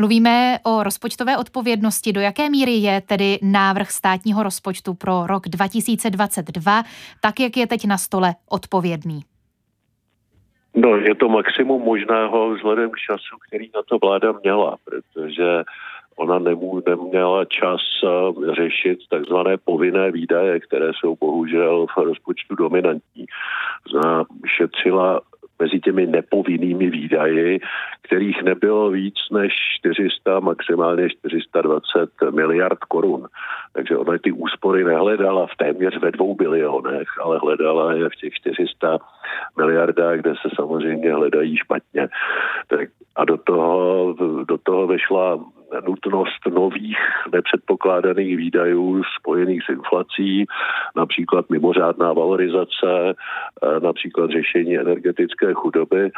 Mluvíme 0.00 0.58
o 0.66 0.82
rozpočtové 0.82 1.36
odpovědnosti. 1.36 2.12
Do 2.12 2.20
jaké 2.20 2.50
míry 2.50 2.72
je 2.72 3.00
tedy 3.00 3.38
návrh 3.42 3.90
státního 3.90 4.42
rozpočtu 4.42 4.94
pro 4.94 5.26
rok 5.26 5.48
2022, 5.48 6.82
tak 7.22 7.40
jak 7.40 7.56
je 7.56 7.66
teď 7.66 7.86
na 7.86 7.98
stole, 7.98 8.34
odpovědný? 8.50 9.20
No, 10.76 10.96
je 10.96 11.14
to 11.14 11.28
maximum 11.28 11.82
možného 11.82 12.54
vzhledem 12.54 12.90
k 12.90 12.98
času, 12.98 13.36
který 13.48 13.70
na 13.74 13.82
to 13.88 13.98
vláda 13.98 14.32
měla, 14.32 14.76
protože 14.84 15.64
ona 16.16 16.38
nemů, 16.38 16.82
neměla 16.86 17.44
čas 17.44 17.80
eh, 18.04 18.54
řešit 18.54 18.98
takzvané 19.10 19.56
povinné 19.56 20.10
výdaje, 20.10 20.60
které 20.60 20.90
jsou 20.94 21.16
bohužel 21.20 21.86
v 21.86 21.96
rozpočtu 21.96 22.54
dominantní. 22.54 23.26
Šetřila 24.56 25.20
mezi 25.58 25.80
těmi 25.80 26.06
nepovinnými 26.06 26.90
výdaji, 26.90 27.60
kterých 28.02 28.42
nebylo 28.42 28.90
víc 28.90 29.14
než 29.32 29.52
400, 29.78 30.40
maximálně 30.40 31.10
420 31.10 32.10
miliard 32.30 32.78
korun. 32.78 33.26
Takže 33.72 33.96
ona 33.96 34.18
ty 34.18 34.32
úspory 34.32 34.84
nehledala 34.84 35.46
v 35.46 35.56
téměř 35.56 35.98
ve 35.98 36.10
dvou 36.10 36.34
bilionech, 36.34 37.08
ale 37.22 37.38
hledala 37.38 37.92
je 37.92 38.08
v 38.08 38.16
těch 38.20 38.32
400 38.34 38.98
miliardách, 39.58 40.18
kde 40.18 40.34
se 40.42 40.48
samozřejmě 40.56 41.12
hledají 41.12 41.56
špatně. 41.56 42.08
Tak 42.68 42.88
a 43.16 43.24
do 43.24 43.36
toho, 43.36 44.14
do 44.48 44.58
toho 44.58 44.86
vešla 44.86 45.44
nutnost 46.08 46.54
nových 46.54 46.98
nepředpokládaných 47.32 48.36
výdajů 48.36 49.02
spojených 49.20 49.62
s 49.62 49.68
inflací, 49.68 50.46
například 50.96 51.50
mimořádná 51.50 52.12
valorizace, 52.12 53.14
eh, 53.14 53.80
například 53.80 54.30
řešení 54.30 54.78
energetické 54.78 55.54
chudoby. 55.54 56.10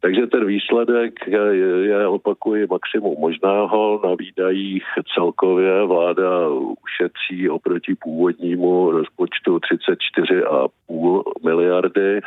Takže 0.00 0.26
ten 0.26 0.46
výsledek 0.46 1.14
je, 1.28 2.06
opakuji, 2.06 2.66
maximum 2.70 3.16
možného. 3.20 4.00
Na 4.04 4.14
výdajích 4.14 4.84
celkově 5.14 5.84
vláda 5.86 6.48
ušetří 6.82 7.48
oproti 7.48 7.94
původnímu 7.94 8.90
rozpočtu 8.90 9.58
34,5 9.58 11.22
miliardy 11.44 12.20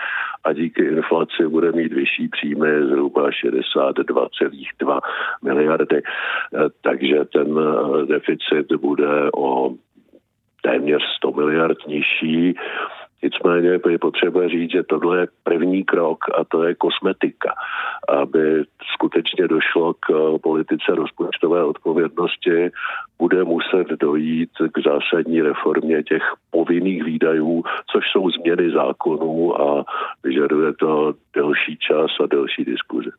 a 0.44 0.54
díky 0.54 0.84
inflaci 0.84 1.48
bude 1.48 1.72
mít 1.72 1.94
vyšší 1.94 2.28
příjmy 2.28 2.68
zhruba 2.88 3.30
62,2 3.30 5.00
miliardy. 5.44 6.02
Takže 7.02 7.26
ten 7.34 7.60
deficit 8.06 8.74
bude 8.82 9.32
o 9.32 9.74
téměř 10.62 11.02
100 11.18 11.32
miliard 11.32 11.78
nižší 11.88 12.56
Nicméně 13.24 13.80
je 13.90 14.00
potřeba 14.00 14.48
říct, 14.48 14.72
že 14.72 14.84
tohle 14.84 15.20
je 15.20 15.28
první 15.44 15.84
krok 15.84 16.20
a 16.38 16.44
to 16.44 16.64
je 16.64 16.76
kosmetika, 16.76 17.54
aby 18.10 18.64
skutečně 18.94 19.48
došlo 19.48 19.94
k 19.94 20.10
eh, 20.10 20.40
politice 20.40 20.96
rozpočtové 20.96 21.64
odpovědnosti, 21.64 22.70
bude 23.20 23.44
muset 23.44 23.88
dojít 23.88 24.50
k 24.74 24.80
zásadní 24.88 25.42
reformě 25.42 26.04
těch 26.04 26.24
povinných 26.52 27.04
výdajů, 27.04 27.64
což 27.92 28.06
jsou 28.12 28.30
změny 28.30 28.72
zákonů 28.72 29.62
a 29.62 29.86
vyžaduje 30.24 30.74
to 30.74 31.14
delší 31.36 31.78
čas 31.78 32.12
a 32.24 32.26
delší 32.26 32.66
diskuze. 32.66 33.12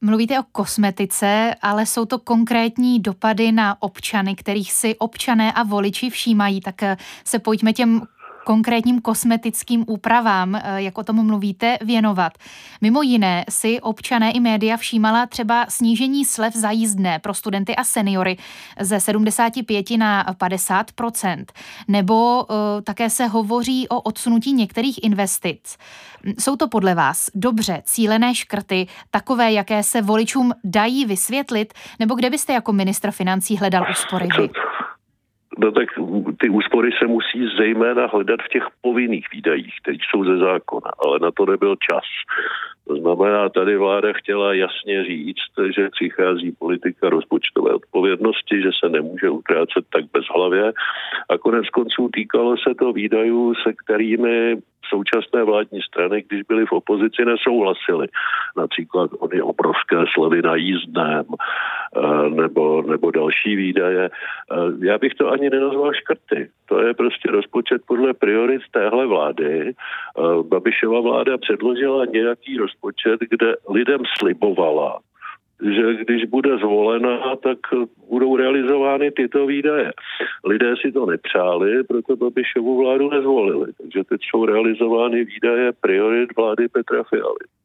Mluvíte 0.00 0.40
o 0.40 0.42
kosmetice, 0.52 1.54
ale 1.62 1.86
jsou 1.86 2.04
to 2.04 2.18
konkrétní 2.18 3.00
dopady 3.00 3.52
na 3.52 3.82
občany, 3.82 4.34
kterých 4.34 4.72
si 4.72 4.96
občané 4.96 5.52
a 5.52 5.62
voliči 5.62 6.10
všímají. 6.10 6.60
Tak 6.60 6.74
se 7.24 7.38
pojďme 7.38 7.72
těm 7.72 8.02
konkrétním 8.48 9.00
kosmetickým 9.00 9.84
úpravám, 9.86 10.54
eh, 10.54 10.62
jak 10.82 10.98
o 10.98 11.04
tom 11.04 11.26
mluvíte, 11.26 11.78
věnovat. 11.80 12.32
Mimo 12.80 13.02
jiné 13.02 13.44
si 13.48 13.80
občané 13.80 14.30
i 14.30 14.40
média 14.40 14.76
všímala 14.76 15.26
třeba 15.26 15.66
snížení 15.68 16.24
slev 16.24 16.56
za 16.56 16.70
jízdné 16.70 17.18
pro 17.18 17.34
studenty 17.34 17.76
a 17.76 17.84
seniory 17.84 18.36
ze 18.80 19.00
75 19.00 19.96
na 19.96 20.24
50% 20.38 21.44
nebo 21.88 22.44
uh, 22.44 22.56
také 22.84 23.10
se 23.10 23.26
hovoří 23.26 23.88
o 23.88 24.00
odsunutí 24.00 24.52
některých 24.52 25.02
investic. 25.02 25.76
Jsou 26.38 26.56
to 26.56 26.68
podle 26.68 26.94
vás 26.94 27.30
dobře 27.34 27.82
cílené 27.84 28.34
škrty, 28.34 28.86
takové, 29.10 29.52
jaké 29.52 29.82
se 29.82 30.02
voličům 30.02 30.52
dají 30.64 31.04
vysvětlit, 31.04 31.74
nebo 31.98 32.14
kde 32.14 32.30
byste 32.30 32.52
jako 32.52 32.72
ministr 32.72 33.10
financí 33.10 33.56
hledal 33.56 33.86
úspory 33.90 34.28
vy? 34.38 34.48
No 35.58 35.72
tak 35.72 35.88
ty 36.40 36.48
úspory 36.48 36.90
se 36.98 37.06
musí 37.06 37.48
zejména 37.58 38.06
hledat 38.06 38.40
v 38.42 38.48
těch 38.48 38.62
povinných 38.80 39.26
výdajích, 39.32 39.74
které 39.82 39.96
jsou 40.10 40.24
ze 40.24 40.38
zákona, 40.38 40.90
ale 41.04 41.18
na 41.18 41.30
to 41.30 41.46
nebyl 41.46 41.76
čas. 41.76 42.04
To 42.88 42.96
znamená, 42.96 43.48
tady 43.48 43.76
vláda 43.76 44.12
chtěla 44.12 44.54
jasně 44.54 45.04
říct, 45.04 45.52
že 45.76 45.88
přichází 45.90 46.52
politika 46.58 47.10
rozpočtové 47.10 47.74
odpovědnosti, 47.74 48.62
že 48.62 48.70
se 48.80 48.88
nemůže 48.88 49.30
utrácet 49.30 49.84
tak 49.92 50.04
bezhlavě. 50.12 50.72
A 51.28 51.38
konec 51.38 51.68
konců 51.68 52.08
týkalo 52.12 52.56
se 52.56 52.74
to 52.74 52.92
výdajů, 52.92 53.54
se 53.54 53.72
kterými 53.84 54.56
současné 54.88 55.44
vládní 55.44 55.80
strany, 55.82 56.24
když 56.28 56.42
byly 56.42 56.66
v 56.66 56.72
opozici, 56.72 57.24
nesouhlasily. 57.24 58.08
Například 58.56 59.10
ony 59.18 59.42
obrovské 59.42 59.96
slevy 60.14 60.42
na 60.42 60.56
jízdném 60.56 61.24
eh, 61.96 62.30
nebo, 62.30 62.82
nebo 62.82 63.10
další 63.10 63.56
výdaje. 63.56 64.10
Eh, 64.10 64.86
já 64.86 64.98
bych 64.98 65.14
to 65.14 65.30
ani 65.30 65.50
nenazval 65.50 65.92
škrty. 65.94 66.50
To 66.68 66.80
je 66.80 66.94
prostě 66.94 67.30
rozpočet 67.30 67.82
podle 67.86 68.14
priorit 68.14 68.62
téhle 68.70 69.06
vlády. 69.06 69.72
Eh, 69.72 70.42
Babišova 70.42 71.00
vláda 71.00 71.38
předložila 71.38 72.04
nějaký 72.04 72.56
rozpočet, 72.58 73.20
kde 73.30 73.54
lidem 73.70 74.00
slibovala, 74.18 74.98
že 75.62 76.04
když 76.04 76.24
bude 76.24 76.56
zvolena, 76.58 77.36
tak 77.36 77.58
budou 78.08 78.36
realizovány 78.36 79.10
tyto 79.10 79.46
výdaje. 79.46 79.92
Lidé 80.44 80.74
si 80.80 80.92
to 80.92 81.06
nepřáli, 81.06 81.84
proto 81.84 82.16
Babišovu 82.16 82.78
vládu 82.78 83.10
nezvolili. 83.10 83.72
Takže 83.82 84.04
teď 84.04 84.20
jsou 84.30 84.44
realizovány 84.44 85.24
výdaje 85.24 85.72
priorit 85.80 86.36
vlády 86.36 86.68
Petra 86.68 87.02
Fialy. 87.02 87.57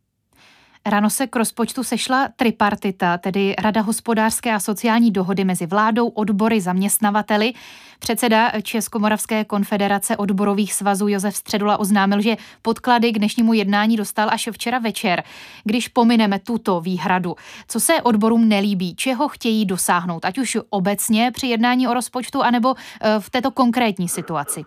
Ráno 0.86 1.10
se 1.10 1.28
k 1.28 1.36
rozpočtu 1.36 1.84
sešla 1.84 2.28
tripartita, 2.36 3.18
tedy 3.18 3.56
Rada 3.64 3.82
hospodářské 3.82 4.54
a 4.54 4.60
sociální 4.60 5.12
dohody 5.12 5.44
mezi 5.44 5.66
vládou, 5.66 6.08
odbory, 6.08 6.62
zaměstnavateli. 6.62 7.54
Předseda 8.00 8.52
Českomoravské 8.62 9.46
konfederace 9.46 10.18
odborových 10.18 10.74
svazů 10.74 11.08
Josef 11.08 11.36
Středula 11.36 11.80
oznámil, 11.80 12.22
že 12.22 12.36
podklady 12.62 13.12
k 13.12 13.18
dnešnímu 13.18 13.54
jednání 13.54 13.98
dostal 13.98 14.30
až 14.30 14.50
včera 14.52 14.80
večer. 14.80 15.24
Když 15.64 15.88
pomineme 15.88 16.40
tuto 16.40 16.82
výhradu, 16.82 17.36
co 17.68 17.80
se 17.80 17.94
odborům 18.02 18.50
nelíbí, 18.50 18.96
čeho 18.96 19.28
chtějí 19.28 19.66
dosáhnout, 19.66 20.26
ať 20.26 20.38
už 20.38 20.58
obecně 20.70 21.32
při 21.34 21.48
jednání 21.48 21.88
o 21.88 21.94
rozpočtu, 21.94 22.42
anebo 22.42 22.74
eh, 22.78 23.20
v 23.20 23.30
této 23.30 23.52
konkrétní 23.52 24.10
situaci? 24.10 24.64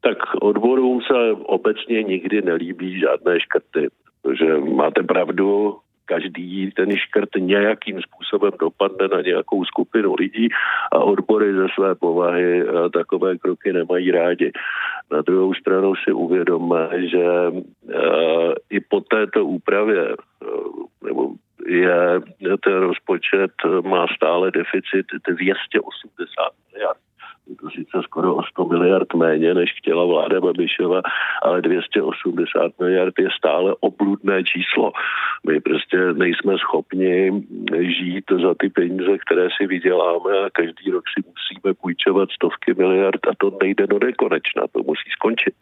Tak 0.00 0.18
odborům 0.40 1.00
se 1.00 1.32
obecně 1.32 2.02
nikdy 2.02 2.42
nelíbí 2.42 3.00
žádné 3.00 3.40
škrty. 3.40 3.88
Protože 4.22 4.58
máte 4.58 5.02
pravdu, 5.02 5.78
každý 6.04 6.70
ten 6.70 6.96
škrt 6.96 7.28
nějakým 7.38 8.00
způsobem 8.02 8.52
dopadne 8.60 9.08
na 9.08 9.20
nějakou 9.20 9.64
skupinu 9.64 10.14
lidí 10.14 10.48
a 10.92 10.98
odbory 10.98 11.54
ze 11.54 11.66
své 11.74 11.94
povahy 11.94 12.62
eh, 12.62 12.90
takové 12.90 13.38
kroky 13.38 13.72
nemají 13.72 14.10
rádi. 14.10 14.52
Na 15.12 15.22
druhou 15.22 15.54
stranu 15.54 15.94
si 15.94 16.12
uvědomme, 16.12 16.88
že 17.08 17.26
eh, 17.48 18.54
i 18.70 18.80
po 18.80 19.00
této 19.00 19.46
úpravě 19.46 20.08
eh, 20.08 20.46
nebo 21.06 21.30
je 21.66 22.20
ten 22.64 22.72
rozpočet 22.72 23.52
má 23.84 24.06
stále 24.16 24.50
deficit 24.50 25.06
280 25.28 26.52
miliard 26.72 27.01
je 27.46 27.56
to 27.56 27.70
sice 27.70 28.02
skoro 28.02 28.36
o 28.36 28.42
100 28.42 28.64
miliard 28.64 29.14
méně, 29.14 29.54
než 29.54 29.74
chtěla 29.78 30.04
vláda 30.04 30.40
Babišova, 30.40 31.00
ale 31.42 31.62
280 31.62 32.72
miliard 32.80 33.14
je 33.18 33.28
stále 33.38 33.74
obludné 33.80 34.44
číslo. 34.44 34.92
My 35.46 35.60
prostě 35.60 35.96
nejsme 36.12 36.58
schopni 36.58 37.44
žít 37.80 38.24
za 38.42 38.54
ty 38.60 38.68
peníze, 38.68 39.18
které 39.18 39.48
si 39.56 39.66
vyděláme 39.66 40.38
a 40.46 40.50
každý 40.52 40.90
rok 40.90 41.04
si 41.14 41.24
musíme 41.26 41.74
půjčovat 41.74 42.30
stovky 42.30 42.74
miliard 42.74 43.20
a 43.30 43.32
to 43.38 43.58
nejde 43.62 43.86
do 43.86 43.98
nekonečna, 43.98 44.62
to 44.72 44.82
musí 44.82 45.10
skončit. 45.12 45.54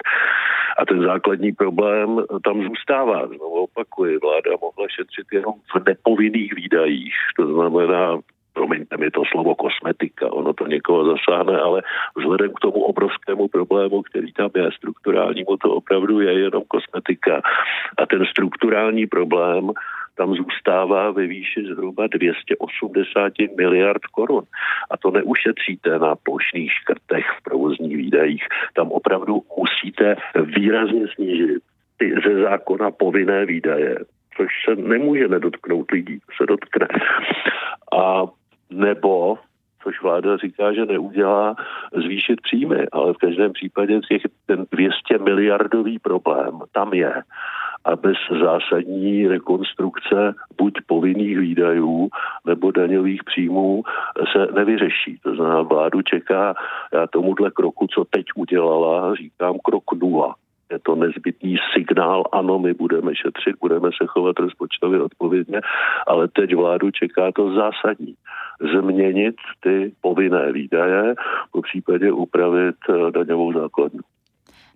A 0.78 0.86
ten 0.86 1.02
základní 1.02 1.52
problém 1.52 2.22
tam 2.44 2.62
zůstává. 2.62 3.26
Znovu 3.26 3.64
opakuji, 3.64 4.18
vláda 4.18 4.50
mohla 4.60 4.86
šetřit 4.88 5.26
jenom 5.32 5.54
v 5.74 5.88
nepovinných 5.88 6.54
výdajích, 6.54 7.14
to 7.36 7.46
znamená 7.46 8.18
promiňte 8.52 8.96
mi 8.96 9.10
to 9.10 9.22
slovo 9.24 9.54
kosmetika, 9.54 10.32
ono 10.32 10.52
to 10.52 10.66
někoho 10.66 11.04
zasáhne, 11.04 11.58
ale 11.58 11.82
vzhledem 12.16 12.50
k 12.52 12.60
tomu 12.60 12.80
obrovskému 12.84 13.48
problému, 13.48 14.02
který 14.02 14.32
tam 14.32 14.50
je, 14.56 14.70
strukturálnímu, 14.72 15.56
to 15.56 15.70
opravdu 15.70 16.20
je 16.20 16.32
jenom 16.32 16.62
kosmetika. 16.68 17.40
A 17.98 18.06
ten 18.06 18.26
strukturální 18.26 19.06
problém 19.06 19.70
tam 20.20 20.34
zůstává 20.34 21.10
ve 21.10 21.26
výši 21.26 21.64
zhruba 21.64 22.06
280 22.06 23.32
miliard 23.56 24.04
korun. 24.06 24.44
A 24.90 24.96
to 24.96 25.10
neušetříte 25.10 25.98
na 25.98 26.14
plošných 26.16 26.72
škrtech 26.72 27.26
v 27.38 27.42
provozních 27.42 27.96
výdajích. 27.96 28.44
Tam 28.74 28.92
opravdu 28.92 29.42
musíte 29.58 30.16
výrazně 30.44 31.08
snížit 31.14 31.62
ty 31.96 32.14
ze 32.26 32.42
zákona 32.42 32.90
povinné 32.90 33.46
výdaje, 33.46 33.96
což 34.36 34.48
se 34.64 34.76
nemůže 34.76 35.28
nedotknout 35.28 35.90
lidí, 35.90 36.18
se 36.36 36.46
dotkne. 36.46 36.88
A 37.96 38.24
nebo 38.70 39.38
což 39.82 40.02
vláda 40.02 40.36
říká, 40.36 40.72
že 40.72 40.86
neudělá, 40.86 41.54
zvýšit 41.92 42.40
příjmy, 42.40 42.86
ale 42.92 43.12
v 43.12 43.16
každém 43.16 43.52
případě 43.52 44.00
těch, 44.00 44.22
ten 44.46 44.66
200 44.72 45.18
miliardový 45.18 45.98
problém 45.98 46.60
tam 46.72 46.94
je. 46.94 47.22
A 47.84 47.96
bez 47.96 48.16
zásadní 48.40 49.28
rekonstrukce 49.28 50.34
buď 50.58 50.72
povinných 50.86 51.38
výdajů 51.38 52.08
nebo 52.46 52.70
daňových 52.70 53.24
příjmů 53.24 53.82
se 54.32 54.46
nevyřeší. 54.54 55.18
To 55.22 55.34
znamená, 55.34 55.62
vládu 55.62 56.02
čeká, 56.02 56.54
já 56.92 57.06
tomuhle 57.06 57.50
kroku, 57.50 57.86
co 57.94 58.04
teď 58.04 58.24
udělala, 58.36 59.14
říkám 59.14 59.58
krok 59.64 59.84
nula 59.92 60.34
je 60.70 60.78
to 60.78 60.94
nezbytný 60.94 61.56
signál, 61.74 62.24
ano, 62.32 62.58
my 62.58 62.74
budeme 62.74 63.16
šetřit, 63.16 63.56
budeme 63.60 63.90
se 64.02 64.06
chovat 64.06 64.38
rozpočtově 64.38 65.02
odpovědně, 65.02 65.60
ale 66.06 66.28
teď 66.28 66.54
vládu 66.54 66.90
čeká 66.90 67.32
to 67.32 67.54
zásadní. 67.54 68.14
Změnit 68.60 69.34
ty 69.60 69.92
povinné 70.00 70.52
výdaje, 70.52 71.14
po 71.52 71.62
případě 71.62 72.12
upravit 72.12 72.76
eh, 72.88 73.10
daňovou 73.10 73.52
základnu. 73.52 74.00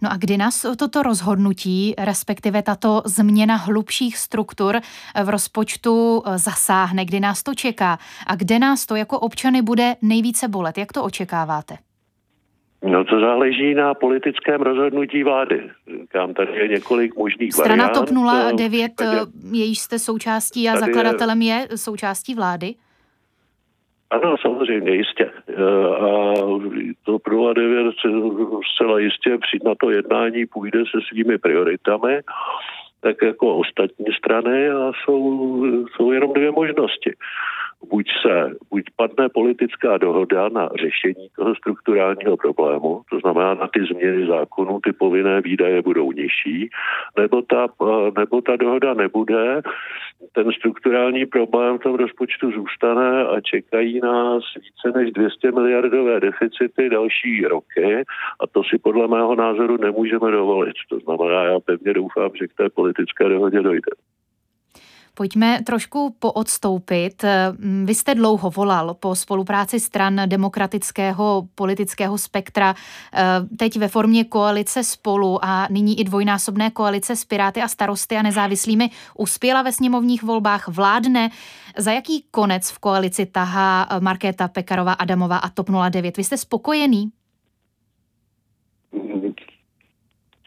No 0.03 0.13
a 0.13 0.17
kdy 0.17 0.37
nás 0.37 0.67
toto 0.79 1.03
rozhodnutí, 1.03 1.95
respektive 1.99 2.63
tato 2.63 3.03
změna 3.05 3.57
hlubších 3.57 4.17
struktur 4.17 4.77
v 5.25 5.29
rozpočtu 5.29 6.23
eh, 6.27 6.39
zasáhne, 6.39 7.05
kdy 7.05 7.21
nás 7.21 7.43
to 7.43 7.55
čeká 7.55 7.99
a 8.27 8.37
kde 8.37 8.59
nás 8.59 8.87
to 8.87 8.97
jako 8.97 9.21
občany 9.21 9.63
bude 9.63 9.95
nejvíce 10.03 10.49
bolet? 10.49 10.79
Jak 10.79 10.93
to 10.93 11.05
očekáváte? 11.05 11.75
No 12.83 13.05
to 13.05 13.21
záleží 13.21 13.75
na 13.75 13.95
politickém 13.95 14.61
rozhodnutí 14.61 15.25
vlády. 15.25 15.71
Říkám, 16.01 16.35
tady 16.35 16.59
je 16.59 16.69
několik 16.69 17.17
možných 17.17 17.53
Strana 17.53 17.85
variant. 17.85 18.09
Strana 18.09 18.47
TOP 18.49 18.59
09, 18.59 18.93
tady, 18.95 19.17
jejíž 19.53 19.79
jste 19.79 19.99
součástí 19.99 20.69
a 20.69 20.77
zakladatelem 20.77 21.43
je, 21.43 21.69
je 21.71 21.79
součástí 21.79 22.35
vlády? 22.35 22.75
Ano, 24.15 24.37
samozřejmě, 24.43 24.95
jistě. 24.95 25.31
A 26.01 26.35
to 27.05 27.19
pro 27.19 27.55
09 27.55 27.95
zcela 28.75 28.99
jistě 28.99 29.39
přijít 29.39 29.65
na 29.65 29.75
to 29.81 29.91
jednání 29.91 30.47
půjde 30.47 30.79
se 30.79 30.99
svými 31.09 31.39
prioritami, 31.39 32.21
tak 33.01 33.17
jako 33.23 33.57
ostatní 33.57 34.07
strany 34.19 34.71
a 34.71 34.93
jsou, 35.05 35.67
jsou 35.97 36.13
jenom 36.13 36.33
dvě 36.33 36.51
možnosti 36.51 37.13
buď 37.91 38.07
se, 38.23 38.51
buď 38.71 38.83
padne 38.97 39.29
politická 39.29 39.99
dohoda 39.99 40.49
na 40.49 40.69
řešení 40.81 41.29
toho 41.37 41.55
strukturálního 41.55 42.37
problému, 42.37 43.03
to 43.11 43.19
znamená 43.21 43.55
na 43.55 43.69
ty 43.69 43.81
změny 43.93 44.27
zákonů, 44.27 44.81
ty 44.85 44.93
povinné 44.93 45.41
výdaje 45.41 45.83
budou 45.83 46.13
nižší, 46.13 46.71
nebo 47.19 47.43
ta, 47.43 47.67
nebo 48.19 48.41
ta 48.41 48.57
dohoda 48.57 48.95
nebude, 48.95 49.63
ten 50.33 50.53
strukturální 50.53 51.27
problém 51.27 51.79
v 51.79 51.83
tom 51.83 51.95
rozpočtu 51.95 52.51
zůstane 52.51 53.25
a 53.25 53.41
čekají 53.41 54.01
nás 54.01 54.43
více 54.57 54.99
než 54.99 55.13
200 55.13 55.53
miliardové 55.53 56.21
deficity 56.21 56.89
další 56.91 57.45
roky 57.45 58.05
a 58.41 58.47
to 58.47 58.63
si 58.65 58.79
podle 58.79 59.09
mého 59.09 59.35
názoru 59.35 59.77
nemůžeme 59.77 60.31
dovolit. 60.31 60.75
To 60.89 60.99
znamená, 60.99 61.45
já 61.45 61.61
pevně 61.61 61.93
doufám, 61.93 62.31
že 62.41 62.49
k 62.49 62.55
té 62.55 62.71
politické 62.71 63.29
dohodě 63.29 63.63
dojde. 63.63 63.91
Pojďme 65.17 65.63
trošku 65.67 66.17
poodstoupit. 66.19 67.25
Vy 67.85 67.95
jste 67.95 68.15
dlouho 68.15 68.51
volal 68.51 68.95
po 68.95 69.15
spolupráci 69.15 69.81
stran 69.81 70.21
demokratického 70.27 71.49
politického 71.55 72.19
spektra, 72.19 72.75
teď 73.59 73.77
ve 73.77 73.89
formě 73.89 74.25
koalice 74.25 74.85
spolu 74.85 75.45
a 75.45 75.69
nyní 75.71 76.01
i 76.01 76.05
dvojnásobné 76.05 76.71
koalice 76.71 77.17
s 77.17 77.25
Piráty 77.25 77.63
a 77.63 77.69
starosty 77.69 78.17
a 78.17 78.23
nezávislými 78.23 78.91
uspěla 79.19 79.63
ve 79.63 79.73
sněmovních 79.73 80.23
volbách, 80.23 80.69
vládne. 80.69 81.31
Za 81.79 81.93
jaký 81.93 82.25
konec 82.31 82.71
v 82.71 82.79
koalici 82.79 83.27
tahá 83.27 83.89
Markéta 84.01 84.49
Pekarová 84.49 84.93
Adamová 84.93 85.37
a 85.37 85.49
TOP 85.49 85.71
09? 85.91 86.17
Vy 86.17 86.25
jste 86.25 86.37
spokojený? 86.37 87.11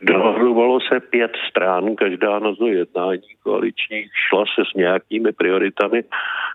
Dohodovalo 0.01 0.76
se 0.76 0.76
pět 1.09 1.31
stran, 1.49 1.95
každá 1.95 2.39
na 2.39 2.55
to 2.55 2.67
jednání 2.67 3.35
koaličních 3.43 4.11
šla 4.29 4.43
se 4.55 4.63
s 4.71 4.73
nějakými 4.73 5.31
prioritami, 5.31 6.03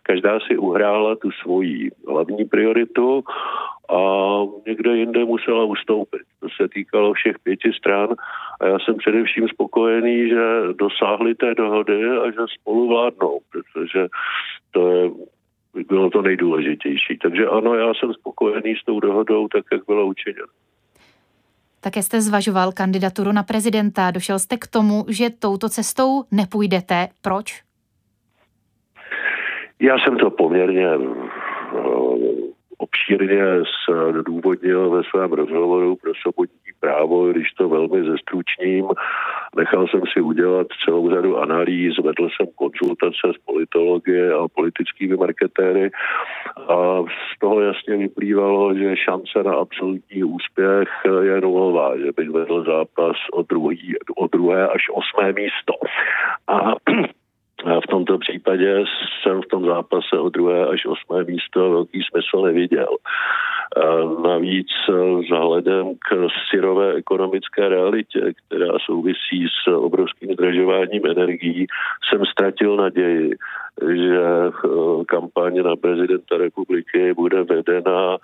každá 0.02 0.40
si 0.40 0.58
uhrála 0.58 1.16
tu 1.16 1.30
svoji 1.30 1.90
hlavní 2.08 2.44
prioritu 2.44 3.24
a 3.90 3.98
někde 4.66 4.96
jinde 4.96 5.24
musela 5.24 5.64
ustoupit. 5.64 6.22
To 6.40 6.48
se 6.56 6.68
týkalo 6.68 7.12
všech 7.12 7.38
pěti 7.38 7.72
stran 7.72 8.08
a 8.60 8.66
já 8.66 8.78
jsem 8.78 8.94
především 8.96 9.48
spokojený, 9.48 10.28
že 10.28 10.44
dosáhli 10.78 11.34
té 11.34 11.54
dohody 11.54 12.08
a 12.08 12.30
že 12.30 12.38
spolu 12.60 12.88
vládnou, 12.88 13.40
protože 13.50 14.06
to 14.70 14.90
je 14.90 15.10
bylo 15.88 16.10
to 16.10 16.22
nejdůležitější. 16.22 17.18
Takže 17.22 17.46
ano, 17.46 17.74
já 17.74 17.94
jsem 17.94 18.14
spokojený 18.14 18.76
s 18.76 18.84
tou 18.84 19.00
dohodou, 19.00 19.48
tak 19.48 19.64
jak 19.72 19.86
byla 19.86 20.04
učiněna. 20.04 20.46
Také 21.84 22.02
jste 22.02 22.20
zvažoval 22.20 22.72
kandidaturu 22.72 23.32
na 23.32 23.42
prezidenta. 23.42 24.10
Došel 24.10 24.38
jste 24.38 24.56
k 24.56 24.66
tomu, 24.66 25.04
že 25.08 25.30
touto 25.30 25.68
cestou 25.68 26.22
nepůjdete. 26.30 27.08
Proč? 27.22 27.62
Já 29.80 29.98
jsem 29.98 30.16
to 30.16 30.30
poměrně 30.30 30.86
eh, 30.86 30.98
obšírně 32.78 33.42
důvodnil 34.26 34.90
ve 34.90 35.02
svém 35.10 35.32
rozhovoru 35.32 35.96
pro 35.96 36.12
sobotní 36.22 36.72
právo, 36.80 37.28
když 37.28 37.52
to 37.52 37.68
velmi 37.68 38.04
zestručním. 38.10 38.84
Nechal 39.56 39.86
jsem 39.88 40.00
si 40.12 40.20
udělat 40.20 40.66
celou 40.84 41.10
řadu 41.10 41.38
analýz, 41.38 41.98
vedl 41.98 42.28
jsem 42.28 42.46
konzultace 42.54 43.32
s 43.36 43.44
politologie 43.44 44.32
a 44.32 44.48
politickými 44.48 45.16
marketéry 45.16 45.90
a 46.56 47.02
z 47.02 47.38
toho 47.40 47.60
jasně 47.60 47.96
vyplývalo, 47.96 48.74
že 48.74 48.96
šance 48.96 49.42
na 49.44 49.54
absolutní 49.54 50.24
úspěch 50.24 50.88
je 51.22 51.40
nulová, 51.40 51.98
že 51.98 52.12
bych 52.16 52.30
vedl 52.30 52.64
zápas 52.64 53.16
o, 53.32 53.42
druhý, 53.42 53.94
o 54.16 54.26
druhé 54.26 54.68
až 54.68 54.82
osmé 54.92 55.32
místo. 55.32 55.72
A 56.48 56.74
v 57.64 57.87
tomto 57.90 58.18
případě 58.18 58.85
jsem 59.22 59.42
v 59.42 59.46
tom 59.46 59.66
zápase 59.66 60.18
o 60.18 60.29
druhé 60.29 60.66
až 60.66 60.87
osmé 60.87 61.25
místo 61.25 61.70
velký 61.70 62.01
smysl 62.11 62.42
neviděl. 62.42 62.96
Navíc 64.25 64.66
vzhledem 65.20 65.94
k 65.94 66.27
syrové 66.51 66.94
ekonomické 66.94 67.68
realitě, 67.68 68.33
která 68.46 68.79
souvisí 68.87 69.46
s 69.64 69.72
obrovským 69.72 70.33
zdražováním 70.33 71.07
energií, 71.07 71.66
jsem 72.09 72.25
ztratil 72.27 72.77
naději, 72.77 73.31
že 73.94 74.20
kampaně 75.07 75.62
na 75.62 75.77
prezidenta 75.77 76.37
republiky 76.37 77.14
bude 77.14 77.42
vedena 77.42 78.16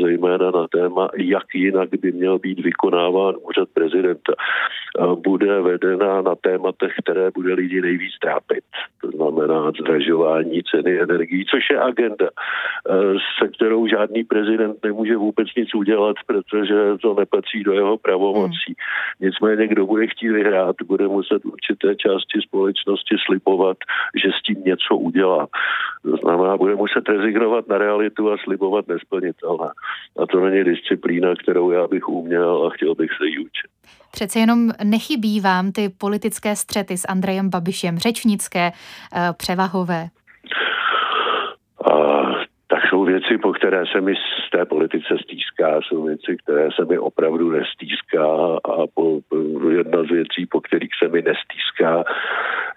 zejména 0.00 0.50
na 0.50 0.66
téma, 0.68 1.08
jak 1.16 1.54
jinak 1.54 1.88
by 2.00 2.12
měl 2.12 2.38
být 2.38 2.60
vykonáván 2.60 3.34
úřad 3.48 3.68
prezidenta. 3.74 4.32
Bude 5.14 5.60
vedena 5.60 6.22
na 6.22 6.34
tématech, 6.34 6.92
které 7.02 7.30
bude 7.30 7.54
lidi 7.54 7.80
nejvíc 7.80 8.12
trápit. 8.20 8.64
To 9.00 9.10
znamená 9.10 9.70
zdražování 9.70 10.62
ceny 10.62 11.00
energií, 11.00 11.44
což 11.44 11.70
je 11.70 11.80
agenda, 11.80 12.28
se 13.38 13.48
kterou 13.48 13.86
žádný 13.86 14.24
prezident 14.24 14.76
nemůže 14.84 15.16
vůbec 15.16 15.48
nic 15.56 15.74
udělat, 15.74 16.16
protože 16.26 16.74
to 17.02 17.14
nepatří 17.14 17.62
do 17.62 17.72
jeho 17.72 17.98
pravomocí. 17.98 18.68
Hmm. 18.68 18.74
Nicméně, 19.20 19.68
kdo 19.68 19.86
bude 19.86 20.06
chtít 20.06 20.32
vyhrát, 20.32 20.76
bude 20.86 21.08
muset 21.08 21.44
určité 21.44 21.96
části 21.96 22.40
společnosti 22.40 23.16
slibovat, 23.26 23.76
že 24.22 24.28
s 24.38 24.42
tím 24.42 24.64
něco 24.64 24.96
udělá. 24.96 25.46
To 26.10 26.16
znamená, 26.16 26.56
bude 26.56 26.74
muset 26.74 27.08
rezignovat 27.08 27.68
na 27.68 27.78
realitu 27.78 28.32
a 28.32 28.36
slibovat 28.44 28.88
nesplnitelné. 28.88 29.68
A 30.18 30.26
to 30.26 30.40
není 30.40 30.64
disciplína, 30.64 31.34
kterou 31.42 31.70
já 31.70 31.86
bych 31.86 32.08
uměl 32.08 32.66
a 32.66 32.70
chtěl 32.70 32.94
bych 32.94 33.10
se 33.18 33.26
jí 33.26 33.38
učit. 33.38 33.70
Přece 34.10 34.38
jenom 34.38 34.70
nechybí 34.84 35.40
vám 35.40 35.72
ty 35.72 35.88
politické 35.88 36.56
střety 36.56 36.96
s 36.96 37.08
Andrejem 37.08 37.50
Babišem, 37.50 37.98
řečnické, 37.98 38.70
eh, 39.14 39.32
převahové? 39.36 40.08
Věci, 43.08 43.38
po 43.38 43.52
které 43.52 43.86
se 43.92 44.00
mi 44.00 44.14
z 44.14 44.50
té 44.50 44.64
politice 44.64 45.16
stýská, 45.22 45.80
jsou 45.80 46.02
věci, 46.02 46.36
které 46.36 46.68
se 46.76 46.84
mi 46.84 46.98
opravdu 46.98 47.50
nestýská 47.50 48.24
a 48.64 48.86
po, 48.94 49.20
jedna 49.70 50.02
z 50.02 50.10
věcí, 50.10 50.46
po 50.46 50.60
kterých 50.60 50.90
se 51.02 51.08
mi 51.08 51.22
nestýská, 51.22 52.04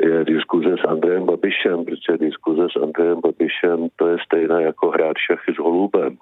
je 0.02 0.26
diskuze 0.26 0.76
s 0.78 0.84
Andrejem 0.88 1.26
Babišem, 1.26 1.86
protože 1.86 2.18
diskuze 2.18 2.68
s 2.72 2.76
Andrejem 2.84 3.20
Babišem 3.22 3.88
to 3.96 4.08
je 4.08 4.18
stejné 4.26 4.64
jako 4.64 4.90
hrát 4.90 5.18
šachy 5.18 5.54
s 5.54 5.58
holubem 5.58 6.18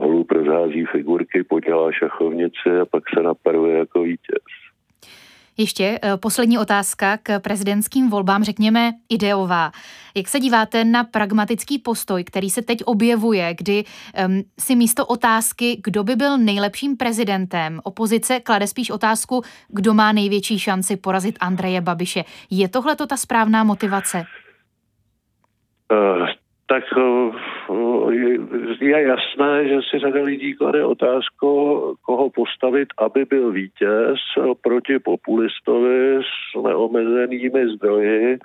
holub 0.00 0.32
rozhází 0.32 0.84
figurky, 0.84 1.42
podělá 1.42 1.92
šachovnici 1.92 2.70
a 2.82 2.84
pak 2.84 3.02
se 3.14 3.22
naparuje 3.22 3.78
jako 3.78 4.02
vítěz. 4.02 4.59
Ještě 5.60 5.98
eh, 6.02 6.16
poslední 6.16 6.58
otázka 6.58 7.16
k 7.22 7.38
prezidentským 7.40 8.10
volbám, 8.10 8.44
řekněme 8.44 8.92
ideová. 9.08 9.72
Jak 10.16 10.28
se 10.28 10.40
díváte 10.40 10.84
na 10.84 11.04
pragmatický 11.04 11.78
postoj, 11.78 12.24
který 12.24 12.50
se 12.50 12.62
teď 12.62 12.78
objevuje, 12.84 13.54
kdy 13.54 13.84
um, 14.26 14.42
si 14.58 14.76
místo 14.76 15.06
otázky, 15.06 15.80
kdo 15.84 16.04
by 16.04 16.16
byl 16.16 16.38
nejlepším 16.38 16.96
prezidentem, 16.96 17.80
opozice 17.84 18.40
klade 18.40 18.66
spíš 18.66 18.90
otázku, 18.90 19.42
kdo 19.68 19.94
má 19.94 20.12
největší 20.12 20.58
šanci 20.58 20.96
porazit 20.96 21.36
Andreje 21.40 21.80
Babiše. 21.80 22.24
Je 22.50 22.68
tohle 22.68 22.96
to 22.96 23.06
ta 23.06 23.16
správná 23.16 23.64
motivace? 23.64 24.24
Tak 26.70 26.84
uh, 26.96 28.14
je 28.80 29.02
jasné, 29.02 29.68
že 29.68 29.78
si 29.90 29.98
řada 29.98 30.22
lidí 30.22 30.54
klade 30.54 30.84
otázku, 30.84 31.48
koho 32.02 32.30
postavit, 32.30 32.88
aby 32.98 33.24
byl 33.24 33.50
vítěz 33.50 34.18
proti 34.62 34.98
populistovi 34.98 36.20
s 36.22 36.62
neomezenými 36.62 37.68
zdroji, 37.68 38.38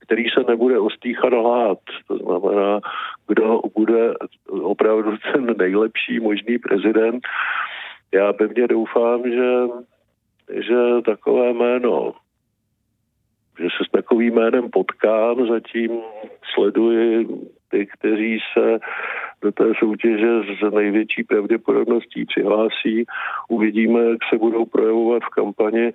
který 0.00 0.24
se 0.28 0.44
nebude 0.48 0.78
ostýchat 0.78 1.32
hlad. 1.32 1.78
To 2.08 2.16
znamená, 2.16 2.80
kdo 3.28 3.60
bude 3.74 4.14
opravdu 4.50 5.16
ten 5.32 5.54
nejlepší 5.58 6.20
možný 6.20 6.58
prezident. 6.58 7.20
Já 8.14 8.32
pevně 8.32 8.68
doufám, 8.68 9.22
že, 9.30 9.50
že 10.60 10.76
takové 11.04 11.52
jméno 11.52 12.12
že 13.58 13.64
se 13.64 13.84
s 13.88 13.90
takovým 13.90 14.34
jménem 14.34 14.70
potkám, 14.70 15.46
zatím 15.46 15.90
sleduji 16.54 17.28
ty, 17.72 17.86
kteří 17.86 18.38
se 18.52 18.78
do 19.42 19.52
té 19.52 19.64
soutěže 19.78 20.30
s 20.42 20.74
největší 20.74 21.24
pravděpodobností 21.24 22.24
přihlásí. 22.24 23.04
Uvidíme, 23.48 24.00
jak 24.00 24.18
se 24.30 24.38
budou 24.38 24.64
projevovat 24.64 25.22
v 25.22 25.28
kampani. 25.28 25.92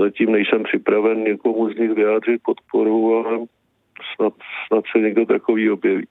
Zatím 0.00 0.32
nejsem 0.32 0.62
připraven 0.62 1.24
někomu 1.24 1.72
z 1.72 1.76
nich 1.78 1.90
vyjádřit 1.90 2.42
podporu, 2.42 3.16
ale 3.16 3.38
snad, 4.14 4.32
snad 4.66 4.84
se 4.92 4.98
někdo 4.98 5.26
takový 5.26 5.70
objeví. 5.70 6.06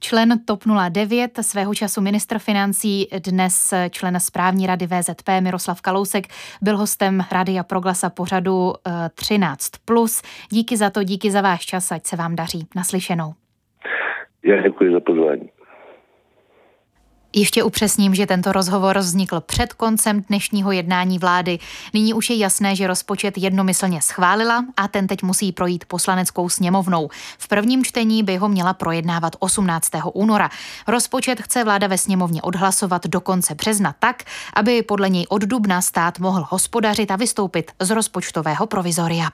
Člen 0.00 0.40
TOP 0.44 0.64
09, 0.90 1.38
svého 1.40 1.74
času 1.74 2.00
ministr 2.00 2.38
financí, 2.38 3.08
dnes 3.24 3.74
člen 3.90 4.20
správní 4.20 4.66
rady 4.66 4.86
VZP 4.86 5.28
Miroslav 5.40 5.80
Kalousek, 5.80 6.26
byl 6.62 6.76
hostem 6.76 7.20
a 7.60 7.62
Proglasa 7.62 8.10
pořadu 8.10 8.72
13+. 9.14 10.22
Eh, 10.24 10.28
díky 10.50 10.76
za 10.76 10.90
to, 10.90 11.02
díky 11.02 11.30
za 11.30 11.40
váš 11.40 11.66
čas, 11.66 11.92
ať 11.92 12.06
se 12.06 12.16
vám 12.16 12.36
daří. 12.36 12.66
Naslyšenou. 12.76 13.34
Já 14.44 14.62
děkuji 14.62 14.92
za 14.92 15.00
pozvání. 15.00 15.50
Ještě 17.32 17.62
upřesním, 17.62 18.14
že 18.14 18.26
tento 18.26 18.52
rozhovor 18.52 18.98
vznikl 18.98 19.40
před 19.40 19.72
koncem 19.72 20.22
dnešního 20.28 20.72
jednání 20.72 21.18
vlády. 21.18 21.58
Nyní 21.94 22.14
už 22.14 22.30
je 22.30 22.36
jasné, 22.36 22.76
že 22.76 22.86
rozpočet 22.86 23.38
jednomyslně 23.38 24.02
schválila 24.02 24.64
a 24.76 24.88
ten 24.88 25.06
teď 25.06 25.22
musí 25.22 25.52
projít 25.52 25.84
poslaneckou 25.84 26.48
sněmovnou. 26.48 27.08
V 27.38 27.48
prvním 27.48 27.84
čtení 27.84 28.22
by 28.22 28.36
ho 28.36 28.48
měla 28.48 28.74
projednávat 28.74 29.36
18. 29.38 29.90
února. 30.12 30.50
Rozpočet 30.88 31.40
chce 31.40 31.64
vláda 31.64 31.86
ve 31.86 31.98
sněmovně 31.98 32.42
odhlasovat 32.42 33.06
do 33.06 33.20
konce 33.20 33.54
března 33.54 33.94
tak, 33.98 34.22
aby 34.54 34.82
podle 34.82 35.08
něj 35.08 35.26
od 35.28 35.42
dubna 35.42 35.80
stát 35.82 36.18
mohl 36.18 36.46
hospodařit 36.48 37.10
a 37.10 37.16
vystoupit 37.16 37.72
z 37.80 37.90
rozpočtového 37.90 38.66
provizoria. 38.66 39.28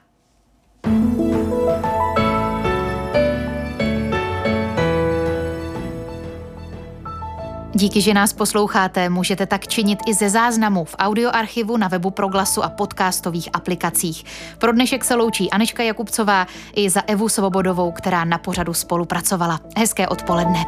Díky, 7.77 8.01
že 8.01 8.15
nás 8.15 8.33
posloucháte, 8.33 9.09
můžete 9.09 9.47
tak 9.47 9.67
činit 9.67 9.99
i 10.07 10.15
ze 10.15 10.31
záznamu 10.31 10.85
v 10.85 10.97
audioarchivu 10.99 11.77
na 11.77 11.89
webu 11.89 12.11
Proglasu 12.11 12.65
a 12.65 12.69
podcastových 12.69 13.49
aplikacích. 13.53 14.25
Pro 14.59 14.73
dnešek 14.73 15.05
se 15.05 15.15
loučí 15.15 15.51
Aneška 15.51 15.83
Jakubcová 15.83 16.47
i 16.77 16.91
za 16.91 17.03
Evu 17.07 17.29
Svobodovou, 17.29 17.93
která 17.93 18.25
na 18.25 18.39
pořadu 18.39 18.75
spolupracovala. 18.75 19.61
Hezké 19.77 20.09
odpoledne. 20.09 20.65